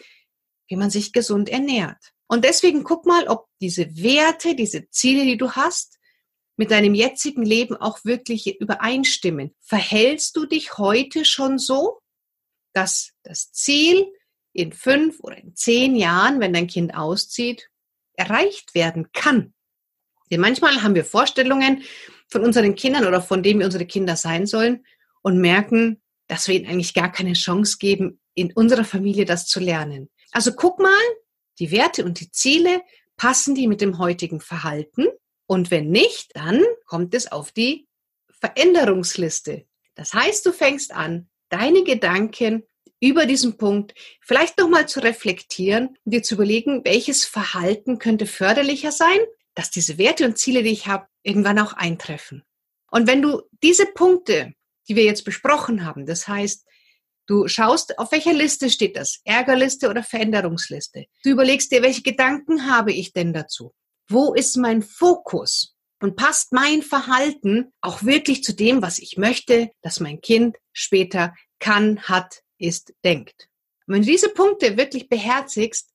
wie 0.68 0.76
man 0.76 0.90
sich 0.90 1.14
gesund 1.14 1.50
ernährt. 1.50 2.14
Und 2.28 2.46
deswegen 2.46 2.84
guck 2.84 3.06
mal, 3.06 3.28
ob 3.28 3.48
diese 3.62 3.96
Werte, 3.96 4.56
diese 4.56 4.90
Ziele, 4.90 5.24
die 5.24 5.38
du 5.38 5.52
hast, 5.52 6.00
mit 6.56 6.72
deinem 6.72 6.94
jetzigen 6.94 7.44
Leben 7.44 7.76
auch 7.76 8.04
wirklich 8.06 8.60
übereinstimmen. 8.60 9.56
Verhältst 9.60 10.36
du 10.36 10.46
dich 10.46 10.78
heute 10.78 11.26
schon 11.26 11.58
so, 11.58 12.00
dass 12.74 13.12
das 13.24 13.52
Ziel 13.52 14.06
in 14.54 14.72
fünf 14.72 15.20
oder 15.22 15.38
in 15.38 15.56
zehn 15.56 15.96
Jahren, 15.96 16.40
wenn 16.40 16.54
dein 16.54 16.68
Kind 16.68 16.96
auszieht, 16.96 17.70
erreicht 18.16 18.76
werden 18.76 19.12
kann? 19.14 19.54
Denn 20.30 20.42
manchmal 20.42 20.84
haben 20.84 20.96
wir 20.96 21.06
Vorstellungen 21.06 21.84
von 22.28 22.44
unseren 22.44 22.76
Kindern 22.76 23.06
oder 23.06 23.22
von 23.22 23.44
dem, 23.44 23.60
wie 23.60 23.66
unsere 23.66 23.86
Kinder 23.86 24.16
sein 24.16 24.46
sollen 24.46 24.86
und 25.24 25.40
merken, 25.40 26.02
dass 26.28 26.48
wir 26.48 26.56
ihnen 26.56 26.68
eigentlich 26.68 26.94
gar 26.94 27.12
keine 27.12 27.34
Chance 27.34 27.78
geben, 27.80 28.20
in 28.36 28.54
unserer 28.54 28.86
Familie 28.86 29.26
das 29.26 29.48
zu 29.48 29.60
lernen. 29.60 30.10
Also 30.32 30.54
guck 30.54 30.80
mal, 30.80 30.92
die 31.60 31.72
Werte 31.72 32.06
und 32.06 32.20
die 32.20 32.32
Ziele, 32.32 32.82
passen 33.18 33.56
die 33.56 33.68
mit 33.68 33.82
dem 33.82 33.98
heutigen 33.98 34.40
Verhalten? 34.42 35.08
Und 35.46 35.72
wenn 35.72 35.90
nicht, 35.90 36.32
dann 36.36 36.64
kommt 36.86 37.14
es 37.14 37.32
auf 37.32 37.52
die 37.52 37.88
Veränderungsliste. 38.40 39.66
Das 39.96 40.14
heißt, 40.14 40.46
du 40.46 40.52
fängst 40.52 40.94
an, 40.94 41.30
deine 41.50 41.84
Gedanken 41.84 42.64
über 43.00 43.26
diesen 43.26 43.58
Punkt 43.58 43.94
vielleicht 44.22 44.58
nochmal 44.58 44.88
zu 44.88 45.02
reflektieren 45.02 45.90
und 46.04 46.14
dir 46.14 46.24
zu 46.24 46.36
überlegen, 46.36 46.84
welches 46.86 47.26
Verhalten 47.26 48.00
könnte 48.00 48.26
förderlicher 48.26 48.92
sein, 48.92 49.20
dass 49.56 49.70
diese 49.70 49.98
Werte 49.98 50.26
und 50.26 50.38
Ziele, 50.38 50.64
die 50.64 50.72
ich 50.72 50.88
habe, 50.88 51.08
irgendwann 51.22 51.60
auch 51.60 51.74
eintreffen. 51.74 52.44
Und 52.90 53.08
wenn 53.08 53.22
du 53.22 53.42
diese 53.62 53.86
Punkte, 53.86 54.54
die 54.88 54.96
wir 54.96 55.04
jetzt 55.04 55.24
besprochen 55.24 55.86
haben, 55.86 56.06
das 56.06 56.28
heißt 56.28 56.66
Du 57.26 57.48
schaust, 57.48 57.98
auf 58.00 58.12
welcher 58.12 58.34
Liste 58.34 58.70
steht 58.70 58.98
das? 58.98 59.22
Ärgerliste 59.24 59.90
oder 59.90 60.04
Veränderungsliste? 60.04 61.06
Du 61.24 61.30
überlegst 61.30 61.72
dir, 61.72 61.82
welche 61.82 62.02
Gedanken 62.02 62.70
habe 62.70 62.92
ich 62.92 63.14
denn 63.14 63.32
dazu? 63.32 63.74
Wo 64.10 64.34
ist 64.34 64.58
mein 64.58 64.82
Fokus? 64.82 65.74
Und 66.02 66.18
passt 66.18 66.52
mein 66.52 66.82
Verhalten 66.82 67.72
auch 67.80 68.04
wirklich 68.04 68.44
zu 68.44 68.54
dem, 68.54 68.82
was 68.82 69.00
ich 69.00 69.16
möchte, 69.16 69.72
dass 69.82 70.02
mein 70.02 70.20
Kind 70.20 70.58
später 70.74 71.34
kann, 71.60 72.02
hat, 72.02 72.42
ist, 72.58 72.94
denkt? 73.06 73.48
Und 73.88 73.94
wenn 73.94 74.02
du 74.02 74.12
diese 74.12 74.28
Punkte 74.28 74.76
wirklich 74.76 75.08
beherzigst, 75.08 75.93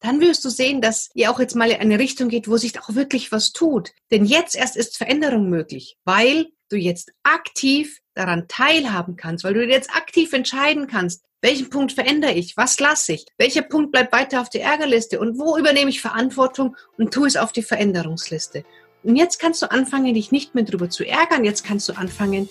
dann 0.00 0.20
wirst 0.20 0.44
du 0.44 0.48
sehen, 0.48 0.80
dass 0.80 1.10
ihr 1.14 1.30
auch 1.30 1.40
jetzt 1.40 1.56
mal 1.56 1.70
in 1.70 1.80
eine 1.80 1.98
Richtung 1.98 2.28
geht, 2.28 2.48
wo 2.48 2.56
sich 2.56 2.80
auch 2.80 2.94
wirklich 2.94 3.32
was 3.32 3.52
tut. 3.52 3.92
Denn 4.10 4.24
jetzt 4.24 4.54
erst 4.54 4.76
ist 4.76 4.96
Veränderung 4.96 5.48
möglich, 5.48 5.96
weil 6.04 6.46
du 6.68 6.76
jetzt 6.76 7.12
aktiv 7.22 7.98
daran 8.14 8.46
teilhaben 8.48 9.16
kannst, 9.16 9.44
weil 9.44 9.54
du 9.54 9.64
jetzt 9.64 9.94
aktiv 9.94 10.32
entscheiden 10.32 10.86
kannst, 10.86 11.24
welchen 11.40 11.70
Punkt 11.70 11.92
verändere 11.92 12.32
ich, 12.32 12.56
was 12.56 12.80
lasse 12.80 13.12
ich, 13.12 13.26
welcher 13.38 13.62
Punkt 13.62 13.92
bleibt 13.92 14.12
weiter 14.12 14.40
auf 14.40 14.50
der 14.50 14.62
Ärgerliste 14.62 15.20
und 15.20 15.38
wo 15.38 15.56
übernehme 15.56 15.90
ich 15.90 16.00
Verantwortung 16.00 16.76
und 16.96 17.14
tue 17.14 17.28
es 17.28 17.36
auf 17.36 17.52
die 17.52 17.62
Veränderungsliste. 17.62 18.64
Und 19.04 19.16
jetzt 19.16 19.38
kannst 19.38 19.62
du 19.62 19.70
anfangen, 19.70 20.14
dich 20.14 20.32
nicht 20.32 20.54
mehr 20.54 20.64
darüber 20.64 20.90
zu 20.90 21.06
ärgern, 21.06 21.44
jetzt 21.44 21.64
kannst 21.64 21.88
du 21.88 21.92
anfangen, 21.96 22.48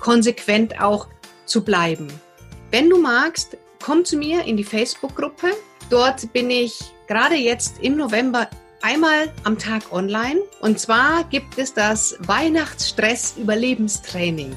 konsequent 0.00 0.80
auch 0.80 1.08
zu 1.44 1.62
bleiben. 1.62 2.08
Wenn 2.70 2.88
du 2.88 2.98
magst, 2.98 3.58
komm 3.82 4.04
zu 4.04 4.16
mir 4.16 4.44
in 4.44 4.56
die 4.56 4.62
Facebook-Gruppe. 4.64 5.48
Dort 5.88 6.32
bin 6.32 6.50
ich 6.50 6.78
gerade 7.08 7.34
jetzt 7.34 7.80
im 7.80 7.96
November 7.96 8.48
einmal 8.82 9.32
am 9.44 9.58
Tag 9.58 9.92
online. 9.92 10.40
Und 10.60 10.78
zwar 10.78 11.24
gibt 11.24 11.58
es 11.58 11.74
das 11.74 12.16
Weihnachtsstress-Überlebenstraining. 12.20 14.56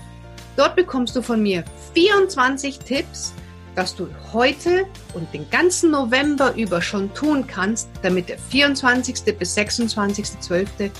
Dort 0.55 0.75
bekommst 0.75 1.15
du 1.15 1.23
von 1.23 1.41
mir 1.41 1.63
24 1.93 2.77
Tipps, 2.79 3.33
was 3.75 3.95
du 3.95 4.07
heute 4.31 4.85
und 5.13 5.33
den 5.33 5.49
ganzen 5.49 5.89
November 5.91 6.53
über 6.55 6.81
schon 6.81 7.13
tun 7.13 7.47
kannst, 7.47 7.89
damit 8.03 8.29
der 8.29 8.37
24. 8.37 9.35
bis 9.37 9.57
26.12. 9.57 10.91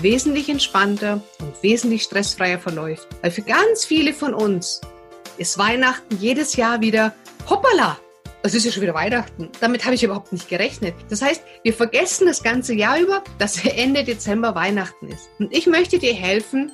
wesentlich 0.00 0.48
entspannter 0.48 1.20
und 1.40 1.62
wesentlich 1.62 2.04
stressfreier 2.04 2.58
verläuft. 2.58 3.06
Weil 3.20 3.32
für 3.32 3.42
ganz 3.42 3.84
viele 3.84 4.14
von 4.14 4.32
uns 4.32 4.80
ist 5.36 5.58
Weihnachten 5.58 6.16
jedes 6.18 6.56
Jahr 6.56 6.80
wieder 6.80 7.12
hoppala. 7.48 7.98
Es 8.44 8.54
ist 8.54 8.64
ja 8.64 8.72
schon 8.72 8.82
wieder 8.82 8.94
Weihnachten. 8.94 9.50
Damit 9.60 9.84
habe 9.84 9.94
ich 9.94 10.02
überhaupt 10.02 10.32
nicht 10.32 10.48
gerechnet. 10.48 10.94
Das 11.08 11.22
heißt, 11.22 11.42
wir 11.62 11.72
vergessen 11.72 12.26
das 12.26 12.42
ganze 12.42 12.74
Jahr 12.74 12.98
über, 12.98 13.22
dass 13.38 13.64
Ende 13.64 14.02
Dezember 14.02 14.54
Weihnachten 14.54 15.08
ist. 15.08 15.28
Und 15.38 15.54
ich 15.54 15.66
möchte 15.66 15.98
dir 15.98 16.12
helfen, 16.12 16.72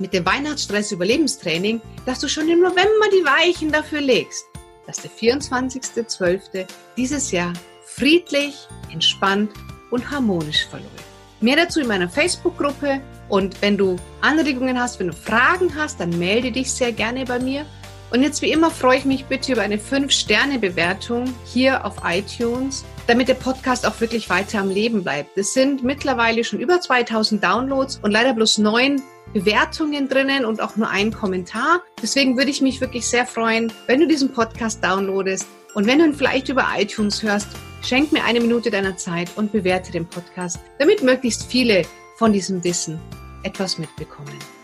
mit 0.00 0.12
dem 0.12 0.24
Weihnachtsstress-Überlebenstraining, 0.24 1.80
dass 2.06 2.20
du 2.20 2.28
schon 2.28 2.48
im 2.48 2.60
November 2.60 3.08
die 3.12 3.24
Weichen 3.24 3.70
dafür 3.70 4.00
legst, 4.00 4.46
dass 4.86 4.96
der 4.96 5.10
24.12. 5.10 6.66
dieses 6.96 7.30
Jahr 7.30 7.52
friedlich, 7.84 8.66
entspannt 8.92 9.50
und 9.90 10.10
harmonisch 10.10 10.66
verläuft. 10.66 11.04
Mehr 11.40 11.56
dazu 11.56 11.80
in 11.80 11.86
meiner 11.86 12.08
Facebook-Gruppe 12.08 13.00
und 13.28 13.60
wenn 13.62 13.76
du 13.76 13.96
Anregungen 14.20 14.78
hast, 14.78 14.98
wenn 15.00 15.08
du 15.08 15.12
Fragen 15.12 15.74
hast, 15.76 16.00
dann 16.00 16.18
melde 16.18 16.50
dich 16.52 16.72
sehr 16.72 16.92
gerne 16.92 17.24
bei 17.24 17.38
mir. 17.38 17.64
Und 18.10 18.22
jetzt 18.22 18.42
wie 18.42 18.50
immer 18.50 18.70
freue 18.70 18.98
ich 18.98 19.04
mich 19.04 19.26
bitte 19.26 19.52
über 19.52 19.62
eine 19.62 19.76
5-Sterne-Bewertung 19.76 21.32
hier 21.44 21.84
auf 21.84 21.96
iTunes, 22.04 22.84
damit 23.06 23.28
der 23.28 23.34
Podcast 23.34 23.86
auch 23.86 24.00
wirklich 24.00 24.28
weiter 24.28 24.58
am 24.58 24.68
Leben 24.68 25.04
bleibt. 25.04 25.38
Es 25.38 25.54
sind 25.54 25.84
mittlerweile 25.84 26.42
schon 26.42 26.58
über 26.58 26.80
2000 26.80 27.42
Downloads 27.42 28.00
und 28.02 28.10
leider 28.10 28.34
bloß 28.34 28.58
neun 28.58 29.00
Bewertungen 29.32 30.08
drinnen 30.08 30.44
und 30.44 30.60
auch 30.60 30.76
nur 30.76 30.88
ein 30.88 31.12
Kommentar. 31.12 31.82
Deswegen 32.02 32.36
würde 32.36 32.50
ich 32.50 32.60
mich 32.60 32.80
wirklich 32.80 33.06
sehr 33.06 33.26
freuen, 33.26 33.72
wenn 33.86 34.00
du 34.00 34.08
diesen 34.08 34.32
Podcast 34.32 34.82
downloadest 34.82 35.46
und 35.74 35.86
wenn 35.86 36.00
du 36.00 36.06
ihn 36.06 36.14
vielleicht 36.14 36.48
über 36.48 36.66
iTunes 36.76 37.22
hörst, 37.22 37.48
schenk 37.82 38.10
mir 38.10 38.24
eine 38.24 38.40
Minute 38.40 38.70
deiner 38.70 38.96
Zeit 38.96 39.30
und 39.36 39.52
bewerte 39.52 39.92
den 39.92 40.06
Podcast, 40.06 40.58
damit 40.80 41.02
möglichst 41.02 41.44
viele 41.44 41.82
von 42.16 42.32
diesem 42.32 42.64
Wissen 42.64 43.00
etwas 43.44 43.78
mitbekommen. 43.78 44.59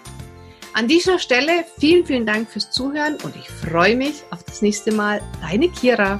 An 0.77 0.89
dieser 0.89 1.19
Stelle 1.19 1.65
vielen, 1.79 2.05
vielen 2.05 2.27
Dank 2.27 2.51
fürs 2.51 2.71
Zuhören 2.71 3.17
und 3.25 3.35
ich 3.35 3.49
freue 3.49 3.97
mich 3.97 4.25
auf 4.31 4.45
das 4.45 4.61
nächste 4.61 4.93
Mal. 4.93 5.23
Deine 5.41 5.71
Kira. 5.71 6.19